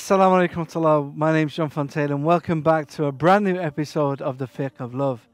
Assalamu 0.00 0.48
alaikum. 0.48 1.14
My 1.14 1.30
name 1.30 1.48
is 1.48 1.54
John 1.54 1.68
Fountain 1.68 2.10
and 2.10 2.24
welcome 2.24 2.62
back 2.62 2.88
to 2.92 3.04
a 3.04 3.12
brand 3.12 3.44
new 3.44 3.60
episode 3.60 4.22
of 4.22 4.38
the 4.38 4.46
Fiqh 4.46 4.80
of 4.80 4.94
Love. 4.94 5.28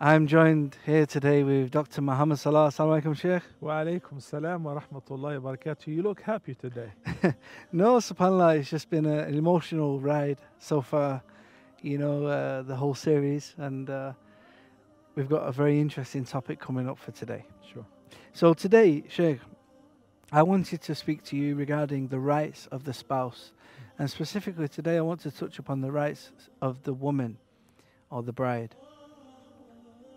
I'm 0.00 0.26
joined 0.26 0.76
here 0.84 1.06
today 1.06 1.44
with 1.44 1.70
Dr. 1.70 2.02
Muhammad 2.02 2.40
Salah. 2.40 2.68
Assalamu 2.68 3.00
alaikum, 3.00 3.16
Sheikh. 3.16 3.44
Wa 3.60 3.80
alaikum 3.84 4.20
salam 4.20 4.64
wa 4.64 4.80
rahmatullahi 4.80 5.40
wa 5.40 5.52
barakatuh. 5.52 5.86
You 5.86 6.02
look 6.02 6.20
happy 6.20 6.56
today. 6.56 6.90
No, 7.72 7.98
subhanAllah, 7.98 8.58
it's 8.58 8.68
just 8.68 8.90
been 8.90 9.06
a, 9.06 9.18
an 9.20 9.36
emotional 9.38 10.00
ride 10.00 10.38
so 10.58 10.82
far, 10.82 11.22
you 11.80 11.96
know, 11.96 12.26
uh, 12.26 12.62
the 12.62 12.74
whole 12.74 12.96
series. 12.96 13.54
And 13.56 13.88
uh, 13.88 14.14
we've 15.14 15.28
got 15.28 15.46
a 15.46 15.52
very 15.52 15.80
interesting 15.80 16.24
topic 16.24 16.58
coming 16.58 16.88
up 16.88 16.98
for 16.98 17.12
today. 17.12 17.46
Sure. 17.72 17.86
So, 18.32 18.52
today, 18.52 19.04
Sheikh, 19.08 19.38
I 20.32 20.42
wanted 20.42 20.82
to 20.82 20.94
speak 20.96 21.22
to 21.26 21.36
you 21.36 21.54
regarding 21.54 22.08
the 22.08 22.18
rights 22.18 22.66
of 22.72 22.82
the 22.82 22.92
spouse. 22.92 23.52
And 23.99 24.09
specifically 24.09 24.67
today, 24.67 24.97
I 24.97 25.01
want 25.01 25.21
to 25.21 25.31
touch 25.31 25.59
upon 25.59 25.81
the 25.81 25.91
rights 25.91 26.31
of 26.61 26.83
the 26.83 26.93
woman 26.93 27.37
or 28.09 28.23
the 28.23 28.33
bride. 28.33 28.75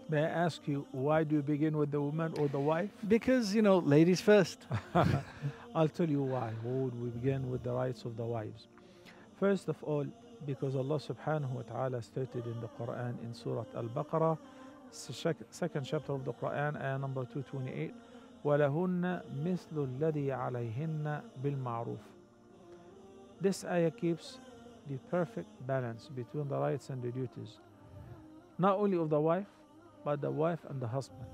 May 0.08 0.22
I 0.22 0.28
ask 0.28 0.66
you, 0.68 0.86
why 0.92 1.24
do 1.24 1.36
you 1.36 1.42
begin 1.42 1.76
with 1.76 1.90
the 1.90 2.00
woman 2.00 2.32
or 2.38 2.48
the 2.48 2.60
wife? 2.60 2.90
Because, 3.08 3.54
you 3.54 3.62
know, 3.62 3.78
ladies 3.78 4.20
first. 4.20 4.64
I'll 5.74 5.88
tell 5.88 6.08
you 6.08 6.22
why. 6.22 6.52
Why 6.62 6.72
would 6.84 7.02
we 7.02 7.10
begin 7.10 7.50
with 7.50 7.64
the 7.64 7.72
rights 7.72 8.04
of 8.04 8.16
the 8.16 8.24
wives? 8.24 8.68
First 9.38 9.68
of 9.68 9.82
all, 9.82 10.06
because 10.46 10.76
Allah 10.76 11.00
subhanahu 11.00 11.50
wa 11.50 11.62
ta'ala 11.62 12.02
stated 12.02 12.46
in 12.46 12.60
the 12.60 12.68
Quran 12.78 13.20
in 13.22 13.34
Surah 13.34 13.64
Al 13.74 13.84
Baqarah, 13.84 14.38
second 14.90 15.84
chapter 15.84 16.12
of 16.12 16.24
the 16.24 16.32
Quran, 16.32 16.80
ayah 16.80 16.98
number 16.98 17.24
228, 17.24 17.92
وَلَهُنَّ 18.44 19.22
مِثْلُ 19.42 19.98
الَّذِي 19.98 20.28
عَلَيْهِنَّ 20.28 21.22
بِالْمَعْرُوفِ 21.42 21.98
this 23.41 23.65
ayah 23.65 23.89
keeps 23.89 24.37
the 24.87 24.97
perfect 25.09 25.49
balance 25.65 26.09
between 26.13 26.47
the 26.47 26.57
rights 26.57 26.89
and 26.89 27.01
the 27.01 27.11
duties, 27.11 27.57
not 28.59 28.77
only 28.77 28.97
of 28.97 29.09
the 29.09 29.19
wife, 29.19 29.47
but 30.05 30.21
the 30.21 30.29
wife 30.29 30.59
and 30.69 30.79
the 30.79 30.87
husband. 30.87 31.25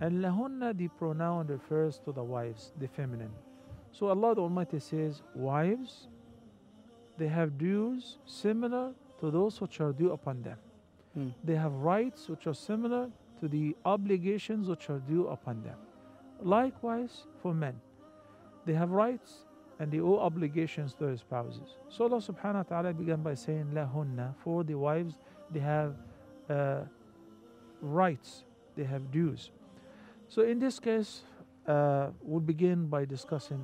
And 0.00 0.24
lahunna, 0.24 0.76
the 0.76 0.88
pronoun 0.88 1.46
refers 1.46 1.98
to 2.06 2.12
the 2.12 2.22
wives, 2.22 2.72
the 2.78 2.88
feminine. 2.88 3.30
So 3.92 4.08
Allah 4.08 4.34
the 4.34 4.40
Almighty 4.40 4.80
says, 4.80 5.22
Wives, 5.34 6.08
they 7.16 7.28
have 7.28 7.58
dues 7.58 8.18
similar 8.26 8.92
to 9.20 9.30
those 9.30 9.60
which 9.60 9.80
are 9.80 9.92
due 9.92 10.12
upon 10.12 10.42
them. 10.42 10.58
Hmm. 11.14 11.28
They 11.44 11.54
have 11.54 11.72
rights 11.72 12.28
which 12.28 12.46
are 12.46 12.54
similar 12.54 13.10
to 13.40 13.48
the 13.48 13.76
obligations 13.84 14.68
which 14.68 14.90
are 14.90 14.98
due 14.98 15.28
upon 15.28 15.62
them. 15.62 15.76
Likewise 16.40 17.26
for 17.40 17.54
men, 17.54 17.80
they 18.66 18.72
have 18.72 18.90
rights 18.90 19.44
and 19.78 19.90
they 19.90 20.00
owe 20.00 20.18
obligations 20.18 20.94
to 20.94 21.06
their 21.06 21.16
spouses. 21.16 21.76
So 21.88 22.04
Allah 22.04 22.18
subhanahu 22.18 22.54
wa 22.54 22.62
ta'ala 22.62 22.92
began 22.92 23.22
by 23.22 23.34
saying, 23.34 23.70
Lahunna, 23.74 24.34
for 24.42 24.62
the 24.64 24.74
wives, 24.74 25.18
they 25.50 25.60
have 25.60 25.94
uh, 26.48 26.82
rights, 27.80 28.44
they 28.76 28.84
have 28.84 29.10
dues. 29.10 29.50
So 30.28 30.42
in 30.42 30.58
this 30.58 30.78
case, 30.78 31.22
uh, 31.66 32.08
we'll 32.22 32.40
begin 32.40 32.86
by 32.86 33.04
discussing 33.04 33.62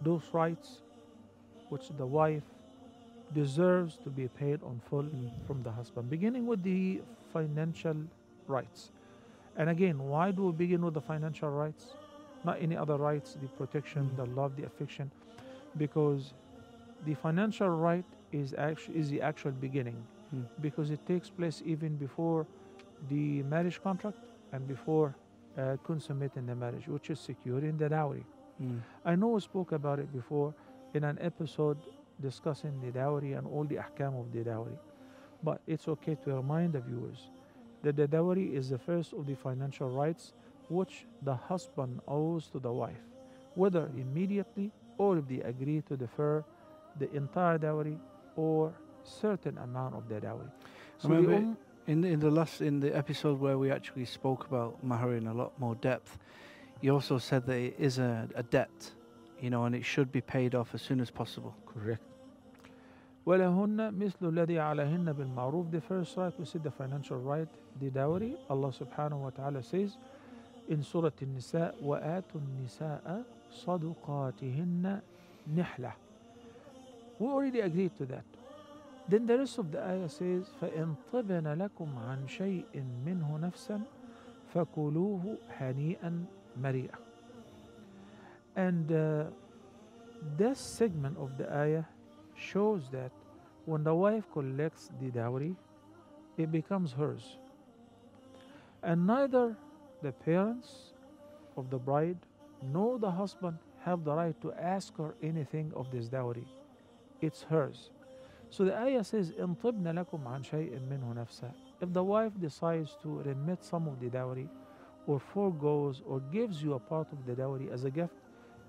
those 0.00 0.22
rights 0.32 0.80
which 1.68 1.88
the 1.96 2.06
wife 2.06 2.42
deserves 3.34 3.96
to 4.04 4.10
be 4.10 4.28
paid 4.28 4.62
on 4.62 4.80
full 4.88 5.08
from 5.46 5.62
the 5.62 5.70
husband, 5.70 6.10
beginning 6.10 6.46
with 6.46 6.62
the 6.62 7.00
financial 7.32 7.96
rights. 8.46 8.90
And 9.56 9.68
again, 9.70 9.98
why 9.98 10.30
do 10.30 10.46
we 10.46 10.52
begin 10.52 10.84
with 10.84 10.94
the 10.94 11.00
financial 11.00 11.50
rights? 11.50 11.96
Not 12.44 12.60
any 12.60 12.76
other 12.76 12.96
rights, 12.96 13.34
the 13.34 13.48
protection, 13.48 14.10
the 14.16 14.26
love, 14.26 14.56
the 14.56 14.64
affection, 14.64 15.10
because 15.76 16.34
the 17.04 17.14
financial 17.14 17.68
right 17.68 18.04
is 18.32 18.54
actually 18.58 18.98
is 18.98 19.10
the 19.10 19.20
actual 19.20 19.52
beginning, 19.52 20.06
Hmm. 20.30 20.42
because 20.60 20.90
it 20.90 21.04
takes 21.06 21.30
place 21.30 21.62
even 21.64 21.96
before 21.96 22.46
the 23.08 23.42
marriage 23.42 23.80
contract 23.82 24.16
and 24.52 24.66
before 24.66 25.14
uh, 25.58 25.76
consummating 25.84 26.46
the 26.46 26.54
marriage, 26.54 26.88
which 26.88 27.10
is 27.10 27.20
securing 27.20 27.76
the 27.76 27.88
dowry. 27.88 28.24
Mm. 28.60 28.80
I 29.04 29.16
know 29.16 29.28
we 29.28 29.40
spoke 29.40 29.72
about 29.72 29.98
it 29.98 30.12
before 30.12 30.54
in 30.94 31.04
an 31.04 31.18
episode 31.20 31.78
discussing 32.20 32.80
the 32.80 32.90
dowry 32.90 33.32
and 33.32 33.46
all 33.46 33.64
the 33.64 33.76
ahkam 33.76 34.18
of 34.18 34.32
the 34.32 34.44
dowry. 34.44 34.78
But 35.42 35.60
it's 35.66 35.88
okay 35.88 36.14
to 36.24 36.34
remind 36.34 36.72
the 36.74 36.80
viewers 36.80 37.30
that 37.82 37.96
the 37.96 38.06
dowry 38.06 38.54
is 38.54 38.70
the 38.70 38.78
first 38.78 39.12
of 39.12 39.26
the 39.26 39.34
financial 39.34 39.90
rights 39.90 40.32
which 40.69 41.05
the 41.21 41.35
husband 41.35 41.99
owes 42.07 42.47
to 42.47 42.59
the 42.59 42.71
wife, 42.71 43.01
whether 43.55 43.89
immediately 43.97 44.71
or 44.97 45.17
if 45.17 45.27
they 45.27 45.41
agree 45.41 45.81
to 45.87 45.95
defer 45.95 46.43
the 46.99 47.09
entire 47.15 47.57
dowry 47.57 47.97
or 48.35 48.73
certain 49.03 49.57
amount 49.59 49.95
of 49.95 50.09
the 50.09 50.19
dowry. 50.19 50.47
So 50.97 51.07
the 51.07 51.13
Remember, 51.15 51.35
um- 51.37 51.57
in 51.87 52.01
the, 52.01 52.09
in 52.09 52.19
the 52.19 52.29
last 52.29 52.59
in 52.61 52.81
the 52.81 52.95
episode 52.95 53.39
where 53.39 53.57
we 53.57 53.71
actually 53.71 54.03
spoke 54.05 54.45
about 54.47 54.83
mahar 54.83 55.13
in 55.13 55.27
a 55.27 55.33
lot 55.33 55.57
more 55.57 55.75
depth, 55.75 56.17
you 56.81 56.93
also 56.93 57.17
said 57.17 57.45
that 57.45 57.55
it 57.57 57.75
is 57.79 57.97
a, 57.97 58.27
a 58.35 58.43
debt, 58.43 58.91
you 59.39 59.49
know, 59.49 59.63
and 59.63 59.73
it 59.73 59.85
should 59.85 60.11
be 60.11 60.19
paid 60.19 60.53
off 60.53 60.75
as 60.75 60.81
soon 60.81 60.99
as 60.99 61.09
possible. 61.09 61.55
Correct. 61.65 62.01
ولهن 63.25 63.91
مثل 63.93 64.21
الذي 64.21 64.59
عليهن 64.59 65.13
بالمعروف 65.13 65.71
the 65.71 65.81
first 65.81 66.15
right 66.17 66.33
we 66.39 66.45
said 66.45 66.63
the 66.63 66.71
financial 66.71 67.17
right 67.17 67.47
the 67.79 67.89
dowry 67.89 68.35
Allah 68.49 68.71
subhanahu 68.71 69.19
wa 69.19 69.29
ta'ala 69.31 69.61
says 69.63 69.97
in 70.72 70.80
Surah 70.82 71.12
An-Nisa 71.20 71.74
وآتوا 71.84 72.40
النساء 72.40 73.24
صدقاتهن 73.52 75.00
نحلة 75.56 75.92
we 77.20 77.26
already 77.26 77.60
agreed 77.60 77.94
to 77.96 78.06
that 78.06 78.24
then 79.08 79.26
the 79.26 79.36
rest 79.36 79.58
of 79.58 79.70
the 79.70 79.80
ayah 79.84 80.08
says 80.08 80.48
فإن 80.60 80.94
طبن 81.12 81.46
لكم 81.52 81.98
عن 81.98 82.28
شيء 82.28 82.84
منه 83.06 83.38
نفسا 83.38 83.80
فكلوه 84.54 85.38
هنيئا 85.60 86.24
مريئا 86.56 86.98
and 88.56 88.92
uh, 88.92 89.24
this 90.36 90.58
segment 90.58 91.16
of 91.18 91.36
the 91.36 91.52
ayah 91.52 91.84
shows 92.36 92.88
that 92.90 93.12
when 93.64 93.84
the 93.84 93.94
wife 93.94 94.24
collects 94.32 94.90
the 95.00 95.10
dowry, 95.10 95.54
it 96.36 96.50
becomes 96.50 96.92
hers. 96.92 97.38
And 98.82 99.06
neither 99.06 99.56
the 100.01 100.11
parents 100.11 100.93
of 101.55 101.69
the 101.69 101.77
bride 101.77 102.17
nor 102.61 102.99
the 102.99 103.11
husband 103.11 103.57
have 103.83 104.03
the 104.03 104.13
right 104.13 104.39
to 104.41 104.51
ask 104.53 104.95
her 104.97 105.15
anything 105.21 105.71
of 105.75 105.91
this 105.91 106.07
dowry. 106.07 106.45
It's 107.21 107.43
hers. 107.43 107.91
So 108.49 108.65
the 108.65 108.77
ayah 108.77 109.03
says, 109.03 109.31
إن 109.31 109.55
طبن 109.55 109.83
لكم 109.83 110.27
عن 110.27 110.43
شيء 110.43 110.79
منه 110.89 111.13
نفسا. 111.13 111.51
If 111.81 111.93
the 111.93 112.03
wife 112.03 112.33
decides 112.39 112.97
to 113.03 113.21
remit 113.21 113.63
some 113.63 113.87
of 113.87 113.99
the 113.99 114.09
dowry, 114.09 114.49
or 115.05 115.19
foregoes, 115.19 116.01
or 116.05 116.19
gives 116.31 116.61
you 116.61 116.73
a 116.73 116.79
part 116.79 117.07
of 117.11 117.25
the 117.25 117.33
dowry 117.33 117.69
as 117.71 117.85
a 117.85 117.89
gift, 117.89 118.13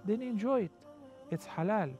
then 0.06 0.22
enjoy 0.22 0.62
it. 0.62 0.70
It's 1.30 1.46
halal. 1.46 1.90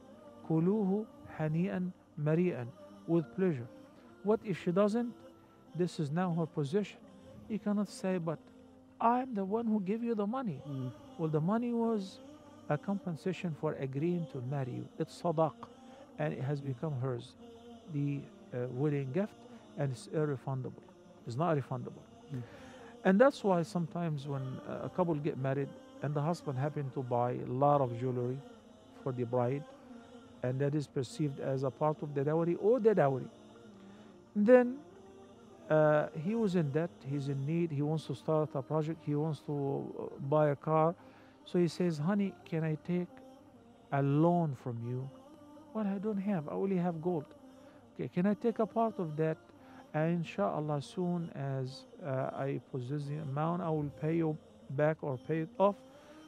كلوه 0.49 1.07
هنيئا 1.39 1.91
مريئا 2.19 2.67
with 3.07 3.25
pleasure. 3.35 3.69
What 4.23 4.41
if 4.45 4.63
she 4.63 4.71
doesn't? 4.71 5.13
This 5.75 6.01
is 6.01 6.11
now 6.11 6.33
her 6.35 6.47
position. 6.47 6.99
You 7.49 7.59
cannot 7.59 7.89
say, 7.89 8.19
but 8.19 8.39
I'm 9.04 9.36
the 9.36 9.44
one 9.44 9.68
who 9.68 9.82
gave 9.82 10.02
you 10.02 10.16
the 10.16 10.26
money. 10.26 10.62
Mm. 10.68 10.90
Well, 11.18 11.30
the 11.30 11.42
money 11.42 11.74
was 11.74 12.20
a 12.70 12.78
compensation 12.78 13.54
for 13.60 13.74
agreeing 13.74 14.26
to 14.32 14.42
marry 14.50 14.72
you. 14.72 14.88
It's 14.98 15.22
sadaq, 15.22 15.54
and 16.20 16.34
it 16.34 16.42
has 16.42 16.62
become 16.62 16.94
hers, 17.02 17.34
the 17.94 18.22
uh, 18.54 18.68
wedding 18.72 19.12
gift, 19.14 19.34
and 19.78 19.92
it's 19.92 20.08
irrefundable. 20.08 20.86
It's 21.28 21.36
not 21.36 21.58
refundable. 21.58 22.06
Mm. 22.34 22.42
And 23.04 23.20
that's 23.20 23.44
why 23.44 23.62
sometimes 23.64 24.26
when 24.26 24.42
uh, 24.70 24.86
a 24.86 24.90
couple 24.90 25.14
get 25.16 25.38
married 25.38 25.68
and 26.02 26.14
the 26.14 26.22
husband 26.22 26.58
happen 26.58 26.90
to 26.94 27.04
buy 27.04 27.32
a 27.32 27.52
lot 27.52 27.82
of 27.82 28.00
jewelry 28.00 28.38
for 29.04 29.12
the 29.12 29.26
bride, 29.26 29.64
and 30.44 30.60
that 30.62 30.76
is 30.76 30.88
perceived 30.88 31.42
as 31.42 31.64
a 31.64 31.70
part 31.70 32.02
of 32.02 32.16
the 32.16 32.24
dowry 32.24 32.56
or 32.56 32.80
the 32.80 32.96
dowry, 32.96 33.28
then 34.34 34.78
uh, 35.70 36.08
he 36.24 36.36
was 36.36 36.56
in 36.56 36.72
debt, 36.72 36.90
he's 37.10 37.30
in 37.30 37.46
need, 37.46 37.72
he 37.72 37.82
wants 37.82 38.06
to 38.08 38.16
start 38.16 38.50
a 38.54 38.62
project, 38.62 39.00
he 39.06 39.16
wants 39.16 39.40
to 39.42 39.94
uh, 39.98 40.20
buy 40.20 40.50
a 40.50 40.56
car. 40.56 40.96
So 41.46 41.60
he 41.60 41.68
says, 41.68 41.98
Honey, 41.98 42.34
can 42.46 42.64
I 42.64 42.78
take 42.86 43.08
a 43.92 44.02
loan 44.02 44.56
from 44.56 44.78
you? 44.86 45.10
Well, 45.74 45.88
I 45.88 45.98
don't 45.98 46.18
have, 46.18 46.48
I 46.48 46.54
only 46.54 46.78
have 46.78 47.02
gold. 47.02 47.26
Okay, 47.96 48.10
can 48.10 48.26
I 48.26 48.34
take 48.34 48.60
a 48.60 48.66
part 48.66 49.00
of 49.00 49.16
that? 49.18 49.38
And 49.94 50.18
inshallah, 50.18 50.82
soon 50.82 51.30
as 51.36 51.86
uh, 52.04 52.32
I 52.36 52.60
possess 52.72 53.04
the 53.04 53.18
amount, 53.18 53.62
I 53.62 53.70
will 53.70 53.92
pay 54.02 54.16
you 54.16 54.38
back 54.72 54.98
or 55.02 55.18
pay 55.28 55.42
it 55.42 55.50
off. 55.60 55.76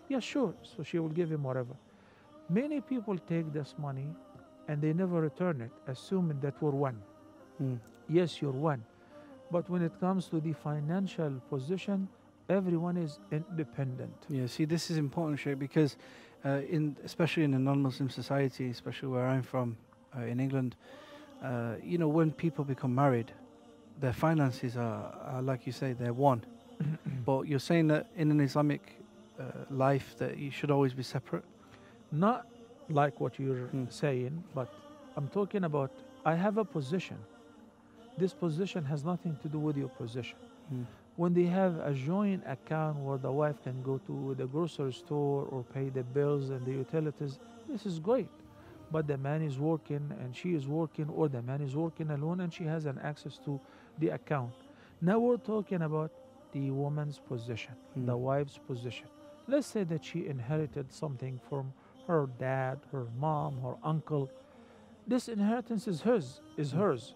Yeah, 0.08 0.20
sure. 0.20 0.54
So 0.62 0.84
she 0.84 1.00
will 1.00 1.10
give 1.10 1.32
him 1.32 1.44
whatever. 1.44 1.76
Many 2.48 2.80
people 2.80 3.18
take 3.18 3.52
this 3.52 3.74
money 3.80 4.08
and 4.68 4.82
they 4.82 4.94
never 4.94 5.20
return 5.20 5.62
it, 5.62 5.72
assuming 5.88 6.40
that 6.42 6.62
we're 6.62 6.70
one. 6.70 7.02
Mm. 7.62 7.80
Yes, 8.08 8.40
you're 8.40 8.52
one. 8.52 8.84
But 9.52 9.70
when 9.70 9.82
it 9.82 9.92
comes 10.00 10.28
to 10.28 10.40
the 10.42 10.54
financial 10.54 11.32
position, 11.50 12.08
everyone 12.50 12.98
is 12.98 13.20
independent. 13.32 14.14
Yeah, 14.30 14.48
see, 14.48 14.66
this 14.66 14.90
is 14.92 14.98
important, 14.98 15.40
Sheikh, 15.40 15.60
because 15.60 15.98
uh, 16.44 16.62
in 16.70 16.96
especially 17.04 17.44
in 17.44 17.54
a 17.54 17.60
non-Muslim 17.60 18.10
society, 18.10 18.70
especially 18.70 19.10
where 19.10 19.28
I'm 19.28 19.44
from, 19.44 19.78
uh, 20.18 20.22
in 20.22 20.40
England, 20.40 20.76
uh, 21.44 21.76
you 21.84 21.98
know, 21.98 22.08
when 22.08 22.32
people 22.32 22.64
become 22.64 22.94
married, 22.94 23.32
their 24.00 24.14
finances 24.14 24.76
are, 24.78 25.14
are 25.26 25.42
like 25.42 25.66
you 25.66 25.72
say, 25.72 25.94
they're 25.94 26.14
one. 26.14 26.44
but 27.26 27.48
you're 27.48 27.60
saying 27.60 27.88
that 27.88 28.08
in 28.16 28.32
an 28.32 28.40
Islamic 28.42 28.82
uh, 29.40 29.44
life 29.70 30.16
that 30.18 30.38
you 30.38 30.52
should 30.52 30.72
always 30.72 30.94
be 30.94 31.04
separate. 31.04 31.44
Not 32.12 32.46
like 32.90 33.20
what 33.20 33.40
you're 33.40 33.68
Hmm. 33.68 33.86
saying, 33.90 34.44
but 34.54 34.68
I'm 35.16 35.28
talking 35.30 35.64
about 35.64 35.92
I 36.26 36.36
have 36.36 36.58
a 36.58 36.66
position. 36.66 37.18
This 38.18 38.34
position 38.34 38.86
has 38.86 39.04
nothing 39.04 39.38
to 39.42 39.50
do 39.50 39.60
with 39.60 39.78
your 39.78 39.90
position. 39.90 40.38
Mm. 40.74 40.86
When 41.18 41.34
they 41.34 41.44
have 41.46 41.78
a 41.80 41.94
joint 41.94 42.44
account 42.46 42.98
where 42.98 43.18
the 43.18 43.32
wife 43.32 43.62
can 43.64 43.82
go 43.84 43.98
to 44.00 44.36
the 44.38 44.48
grocery 44.48 44.94
store 44.94 45.44
or 45.46 45.64
pay 45.64 45.90
the 45.90 46.04
bills 46.04 46.50
and 46.50 46.66
the 46.66 46.72
utilities, 46.72 47.40
this 47.70 47.86
is 47.86 48.00
great. 48.00 48.28
But 48.92 49.08
the 49.08 49.18
man 49.18 49.42
is 49.42 49.58
working 49.58 50.12
and 50.22 50.36
she 50.36 50.54
is 50.54 50.68
working, 50.68 51.10
or 51.10 51.28
the 51.28 51.42
man 51.42 51.62
is 51.62 51.76
working 51.76 52.12
alone 52.12 52.42
and 52.42 52.54
she 52.54 52.64
has 52.66 52.86
an 52.86 53.00
access 53.00 53.38
to 53.46 53.60
the 54.00 54.10
account. 54.10 54.54
Now 55.02 55.20
we're 55.20 55.38
talking 55.38 55.82
about 55.82 56.12
the 56.52 56.72
woman's 56.72 57.20
position, 57.20 57.74
the 57.96 58.14
Mm. 58.14 58.20
wife's 58.20 58.58
position. 58.58 59.08
Let's 59.48 59.68
say 59.68 59.84
that 59.86 60.04
she 60.04 60.26
inherited 60.28 60.92
something 60.92 61.40
from 61.50 61.74
her 62.08 62.28
dad, 62.40 62.80
her 62.92 63.08
mom, 63.20 63.60
her 63.62 63.76
uncle. 63.84 64.30
This 65.08 65.28
inheritance 65.28 65.88
is 65.88 66.02
hers, 66.02 66.42
is 66.58 66.74
Mm. 66.74 66.78
hers. 66.78 67.16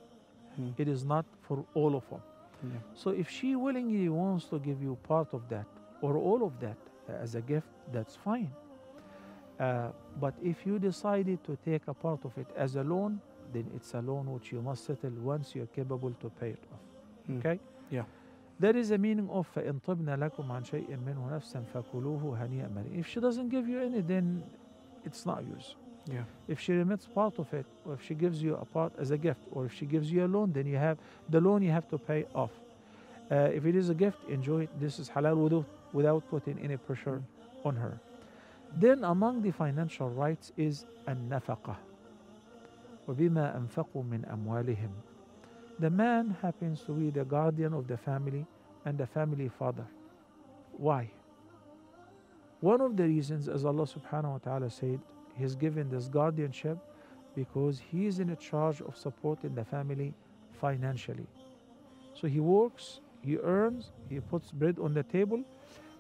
Mm. 0.60 0.72
It 0.78 0.88
is 0.88 1.04
not 1.04 1.24
for 1.42 1.64
all 1.74 1.94
of 1.96 2.08
them. 2.10 2.20
Yeah. 2.62 2.78
So 2.94 3.10
if 3.10 3.28
she 3.28 3.56
willingly 3.56 4.08
wants 4.08 4.46
to 4.46 4.58
give 4.58 4.82
you 4.82 4.96
part 5.06 5.34
of 5.34 5.42
that 5.48 5.66
or 6.00 6.16
all 6.16 6.44
of 6.44 6.58
that 6.60 6.78
as 7.08 7.34
a 7.34 7.40
gift, 7.40 7.66
that's 7.92 8.16
fine. 8.16 8.50
Uh, 9.60 9.88
but 10.20 10.34
if 10.42 10.66
you 10.66 10.78
decided 10.78 11.42
to 11.44 11.56
take 11.64 11.82
a 11.86 11.94
part 11.94 12.24
of 12.24 12.36
it 12.38 12.46
as 12.56 12.76
a 12.76 12.82
loan, 12.82 13.20
then 13.52 13.70
it's 13.76 13.94
a 13.94 14.00
loan 14.00 14.32
which 14.32 14.50
you 14.50 14.60
must 14.60 14.84
settle 14.84 15.10
once 15.22 15.54
you're 15.54 15.66
capable 15.66 16.12
to 16.20 16.28
pay 16.40 16.50
it 16.50 16.64
off. 16.72 16.80
Mm. 17.30 17.38
Okay? 17.38 17.60
Yeah. 17.90 18.04
That 18.60 18.76
is 18.76 18.88
the 18.88 18.98
meaning 18.98 19.28
of 19.30 19.46
فإن 19.54 19.80
طبن 19.86 20.10
لكم 20.18 20.52
عن 20.52 20.64
شيء 20.64 20.96
منه 21.06 21.36
نفسا 21.36 21.60
فكلوه 21.74 22.44
هنيئا 22.44 22.68
مريئا. 22.68 23.00
If 23.00 23.06
she 23.08 23.20
doesn't 23.20 23.48
give 23.48 23.68
you 23.68 23.80
any, 23.80 24.00
then 24.00 24.42
it's 25.04 25.26
not 25.26 25.44
yours. 25.44 25.76
Yeah. 26.06 26.24
If 26.48 26.60
she 26.60 26.72
remits 26.72 27.06
part 27.06 27.38
of 27.38 27.52
it, 27.54 27.64
or 27.86 27.94
if 27.94 28.02
she 28.02 28.14
gives 28.14 28.42
you 28.42 28.56
a 28.56 28.64
part 28.64 28.92
as 28.98 29.10
a 29.10 29.16
gift, 29.16 29.40
or 29.50 29.66
if 29.66 29.72
she 29.72 29.86
gives 29.86 30.10
you 30.10 30.24
a 30.24 30.28
loan, 30.28 30.52
then 30.52 30.66
you 30.66 30.76
have 30.76 30.98
the 31.30 31.40
loan 31.40 31.62
you 31.62 31.70
have 31.70 31.88
to 31.88 31.98
pay 31.98 32.26
off. 32.34 32.50
Uh, 33.30 33.48
if 33.54 33.64
it 33.64 33.74
is 33.74 33.88
a 33.88 33.94
gift, 33.94 34.18
enjoy 34.28 34.64
it. 34.64 34.80
This 34.80 34.98
is 34.98 35.08
halal 35.08 35.36
wudu 35.36 35.64
without 35.92 36.28
putting 36.28 36.58
any 36.58 36.76
pressure 36.76 37.22
on 37.64 37.76
her. 37.76 37.98
Then 38.76 39.04
among 39.04 39.40
the 39.42 39.50
financial 39.50 40.10
rights 40.10 40.52
is 40.56 40.84
النفقة 41.08 41.76
وبما 43.08 43.56
أنفقوا 43.56 44.04
من 44.04 44.24
أموالهم. 44.30 44.90
The 45.78 45.90
man 45.90 46.36
happens 46.42 46.82
to 46.82 46.92
be 46.92 47.10
the 47.10 47.24
guardian 47.24 47.72
of 47.72 47.88
the 47.88 47.96
family 47.96 48.46
and 48.84 48.98
the 48.98 49.06
family 49.06 49.48
father. 49.48 49.86
Why? 50.76 51.10
One 52.60 52.80
of 52.80 52.96
the 52.96 53.04
reasons, 53.04 53.48
as 53.48 53.64
Allah 53.64 53.84
subhanahu 53.84 54.32
wa 54.32 54.38
ta'ala 54.38 54.70
said, 54.70 55.00
He's 55.39 55.55
given 55.55 55.89
this 55.89 56.07
guardianship 56.07 56.77
because 57.35 57.79
He 57.79 58.05
is 58.05 58.19
in 58.19 58.35
charge 58.37 58.81
of 58.81 58.97
supporting 58.97 59.55
the 59.55 59.63
family 59.63 60.13
financially. 60.51 61.27
So 62.13 62.27
He 62.27 62.39
works, 62.39 62.99
He 63.21 63.37
earns, 63.37 63.91
He 64.09 64.19
puts 64.19 64.51
bread 64.51 64.77
on 64.79 64.93
the 64.93 65.03
table, 65.03 65.43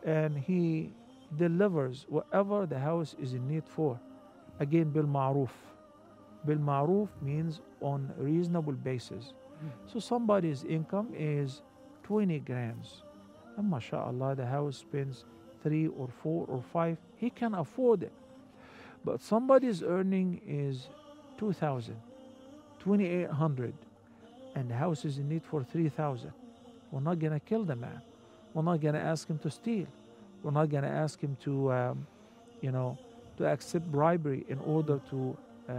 and 0.03 0.37
He 0.37 0.93
delivers 1.37 2.05
whatever 2.09 2.65
the 2.65 2.79
house 2.79 3.15
is 3.19 3.33
in 3.33 3.47
need 3.47 3.67
for. 3.67 3.99
Again, 4.59 4.89
bil 4.89 5.03
ma'ruf. 5.03 5.51
Bil 6.45 6.57
ma'ruf 6.57 7.09
means 7.21 7.61
on 7.81 8.11
reasonable 8.17 8.73
basis. 8.73 9.33
So 9.85 9.99
somebody's 9.99 10.63
income 10.63 11.09
is 11.15 11.61
20 12.03 12.39
grams. 12.39 13.03
And 13.57 13.69
mashallah, 13.69 14.35
the 14.35 14.45
house 14.45 14.77
spends 14.77 15.25
three 15.61 15.87
or 15.87 16.07
four 16.07 16.45
or 16.47 16.61
five. 16.61 16.97
He 17.15 17.29
can 17.29 17.53
afford 17.53 18.03
it. 18.03 18.13
But 19.03 19.21
somebody's 19.21 19.81
earning 19.81 20.41
is 20.45 20.89
2,000, 21.37 21.95
2,800, 22.79 23.73
and 24.55 24.69
the 24.69 24.75
house 24.75 25.05
is 25.05 25.17
in 25.17 25.29
need 25.29 25.43
for 25.43 25.63
3,000. 25.63 26.31
We're 26.91 26.99
not 26.99 27.19
going 27.19 27.33
to 27.33 27.39
kill 27.39 27.63
the 27.63 27.75
man. 27.75 28.01
We're 28.53 28.63
not 28.63 28.81
going 28.81 28.95
to 28.95 28.99
ask 28.99 29.27
him 29.27 29.37
to 29.39 29.49
steal. 29.49 29.87
We're 30.43 30.51
not 30.51 30.69
going 30.69 30.83
to 30.83 30.89
ask 30.89 31.19
him 31.21 31.37
to, 31.43 31.71
um, 31.71 32.07
you 32.61 32.71
know, 32.71 32.97
to 33.37 33.45
accept 33.45 33.89
bribery 33.91 34.45
in 34.49 34.59
order 34.59 34.99
to, 35.09 35.37
uh, 35.69 35.73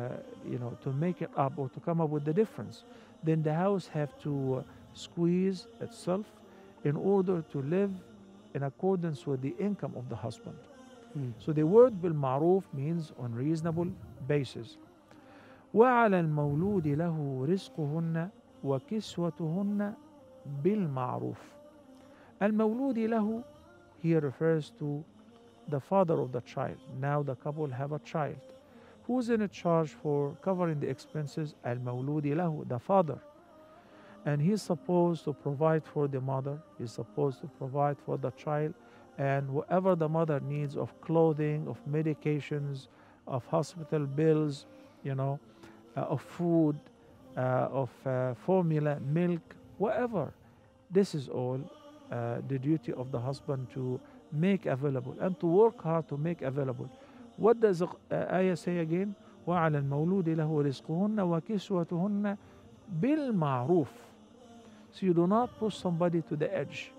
you 0.49 0.59
know, 0.59 0.79
to 0.83 0.93
make 0.93 1.21
it 1.21 1.31
up 1.37 1.55
or 1.57 1.69
to 1.71 1.81
come 1.81 2.01
up 2.01 2.11
with 2.11 2.25
the 2.25 2.33
difference. 2.33 2.85
Then 3.23 3.43
the 3.43 3.55
house 3.55 3.87
have 3.89 4.19
to 4.23 4.55
uh, 4.55 4.63
squeeze 4.95 5.67
itself 5.81 6.27
in 6.85 6.97
order 6.97 7.43
to 7.53 7.63
live 7.63 7.91
in 8.55 8.63
accordance 8.63 9.27
with 9.27 9.43
the 9.43 9.55
income 9.59 9.93
of 9.97 10.09
the 10.09 10.17
husband. 10.17 10.57
Mm. 11.18 11.34
So 11.40 11.54
the 11.54 11.64
word 11.64 12.02
bil 12.02 12.12
ma'ruf 12.12 12.64
means 12.74 13.12
on 13.20 13.34
reasonable 13.34 13.88
basis. 14.28 14.78
وعلى 15.74 16.20
المولود 16.20 16.88
له 16.88 17.46
رزقهن 17.50 18.30
وكسوتهن 18.64 19.94
بالمعروف. 20.64 21.38
المولود 22.42 23.00
له 23.00 23.44
here 24.02 24.20
refers 24.20 24.72
to 24.80 25.04
the 25.68 25.80
father 25.80 26.20
of 26.20 26.32
the 26.32 26.42
child. 26.42 26.78
Now 27.00 27.24
the 27.24 27.36
couple 27.36 27.68
have 27.68 27.92
a 27.92 28.00
child. 28.00 28.38
Who's 29.08 29.30
in 29.30 29.48
charge 29.50 29.90
for 29.92 30.36
covering 30.42 30.80
the 30.80 30.90
expenses? 30.90 31.56
المولود 31.66 32.26
له, 32.26 32.68
the 32.68 32.80
father. 32.80 33.20
And 34.26 34.42
he's 34.42 34.62
supposed 34.62 35.24
to 35.26 35.34
provide 35.34 35.84
for 35.86 36.08
the 36.08 36.20
mother, 36.20 36.58
he's 36.80 36.92
supposed 36.92 37.42
to 37.42 37.48
provide 37.60 37.98
for 38.06 38.18
the 38.18 38.32
child, 38.32 38.74
and 39.20 39.50
whatever 39.50 39.96
the 39.96 40.10
mother 40.10 40.40
needs 40.42 40.76
of 40.76 40.90
clothing, 41.02 41.68
of 41.68 41.78
medications, 41.90 42.88
of 43.28 43.46
hospital 43.46 44.06
bills, 44.06 44.66
you 45.04 45.16
know, 45.16 45.40
uh, 45.96 46.02
of 46.02 46.22
food, 46.22 46.78
uh, 47.38 47.68
of 47.72 47.90
uh, 48.06 48.34
formula, 48.34 49.00
milk, 49.00 49.56
whatever. 49.78 50.34
This 50.92 51.16
is 51.16 51.30
all 51.30 51.60
uh, 52.12 52.38
the 52.48 52.60
duty 52.60 52.94
of 52.94 53.12
the 53.12 53.20
husband 53.20 53.68
to 53.74 54.00
make 54.32 54.66
available 54.66 55.16
and 55.20 55.40
to 55.40 55.46
work 55.46 55.82
hard 55.82 56.08
to 56.10 56.18
make 56.18 56.42
available. 56.42 56.90
What 57.38 57.60
does 57.60 57.80
the 57.80 57.88
uh, 58.12 58.28
ayah 58.32 58.56
say 58.56 58.80
again? 58.80 59.16
وعلى 59.48 59.78
المولود 59.78 60.30
له 60.30 60.62
رزقهن 60.62 61.20
وكسوتهن 61.20 62.38
بالمعروف. 63.02 63.88
So 64.92 65.06
you 65.06 65.14
do 65.14 65.28
not 65.28 65.50
push 65.60 65.76
somebody 65.76 66.22
to 66.24 66.36
the 66.36 66.50
edge 66.56 66.92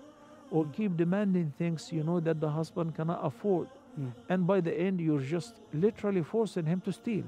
or 0.52 0.66
keep 0.66 0.96
demanding 0.96 1.52
things 1.58 1.90
you 1.90 2.02
know 2.02 2.20
that 2.20 2.38
the 2.38 2.50
husband 2.50 2.94
cannot 2.94 3.20
afford. 3.24 3.68
Mm. 3.98 4.12
And 4.28 4.46
by 4.46 4.60
the 4.60 4.74
end, 4.78 5.00
you're 5.00 5.26
just 5.38 5.60
literally 5.72 6.22
forcing 6.22 6.66
him 6.66 6.80
to 6.82 6.92
steal 6.92 7.24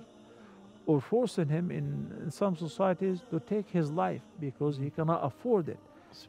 or 0.86 1.00
forcing 1.00 1.48
him 1.48 1.70
in, 1.70 2.14
in 2.22 2.30
some 2.30 2.54
societies 2.56 3.22
to 3.30 3.40
take 3.40 3.68
his 3.70 3.90
life 3.90 4.20
because 4.40 4.76
he 4.76 4.90
cannot 4.90 5.24
afford 5.24 5.68
it. 5.68 5.78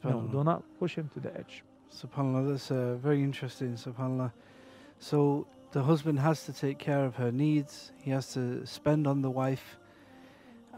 No, 0.03 0.21
do 0.31 0.43
not 0.43 0.63
push 0.79 0.95
him 0.95 1.09
to 1.13 1.19
the 1.19 1.35
edge. 1.37 1.63
Subhanallah, 1.93 2.49
that's 2.51 2.71
uh, 2.71 2.95
very 2.95 3.21
interesting. 3.21 3.73
Subhanallah. 3.75 4.31
So 4.99 5.45
the 5.71 5.83
husband 5.83 6.19
has 6.19 6.45
to 6.45 6.53
take 6.53 6.79
care 6.79 7.05
of 7.05 7.15
her 7.15 7.31
needs. 7.31 7.91
He 8.01 8.11
has 8.11 8.33
to 8.33 8.65
spend 8.65 9.05
on 9.05 9.21
the 9.21 9.29
wife. 9.29 9.77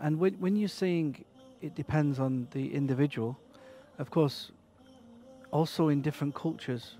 And 0.01 0.19
when 0.19 0.33
when 0.39 0.55
you're 0.55 0.67
saying 0.67 1.23
it 1.61 1.73
depends 1.75 2.19
on 2.19 2.47
the 2.51 2.73
individual, 2.73 3.37
of 3.97 4.09
course, 4.09 4.51
also 5.51 5.89
in 5.89 6.01
different 6.01 6.35
cultures, 6.35 6.97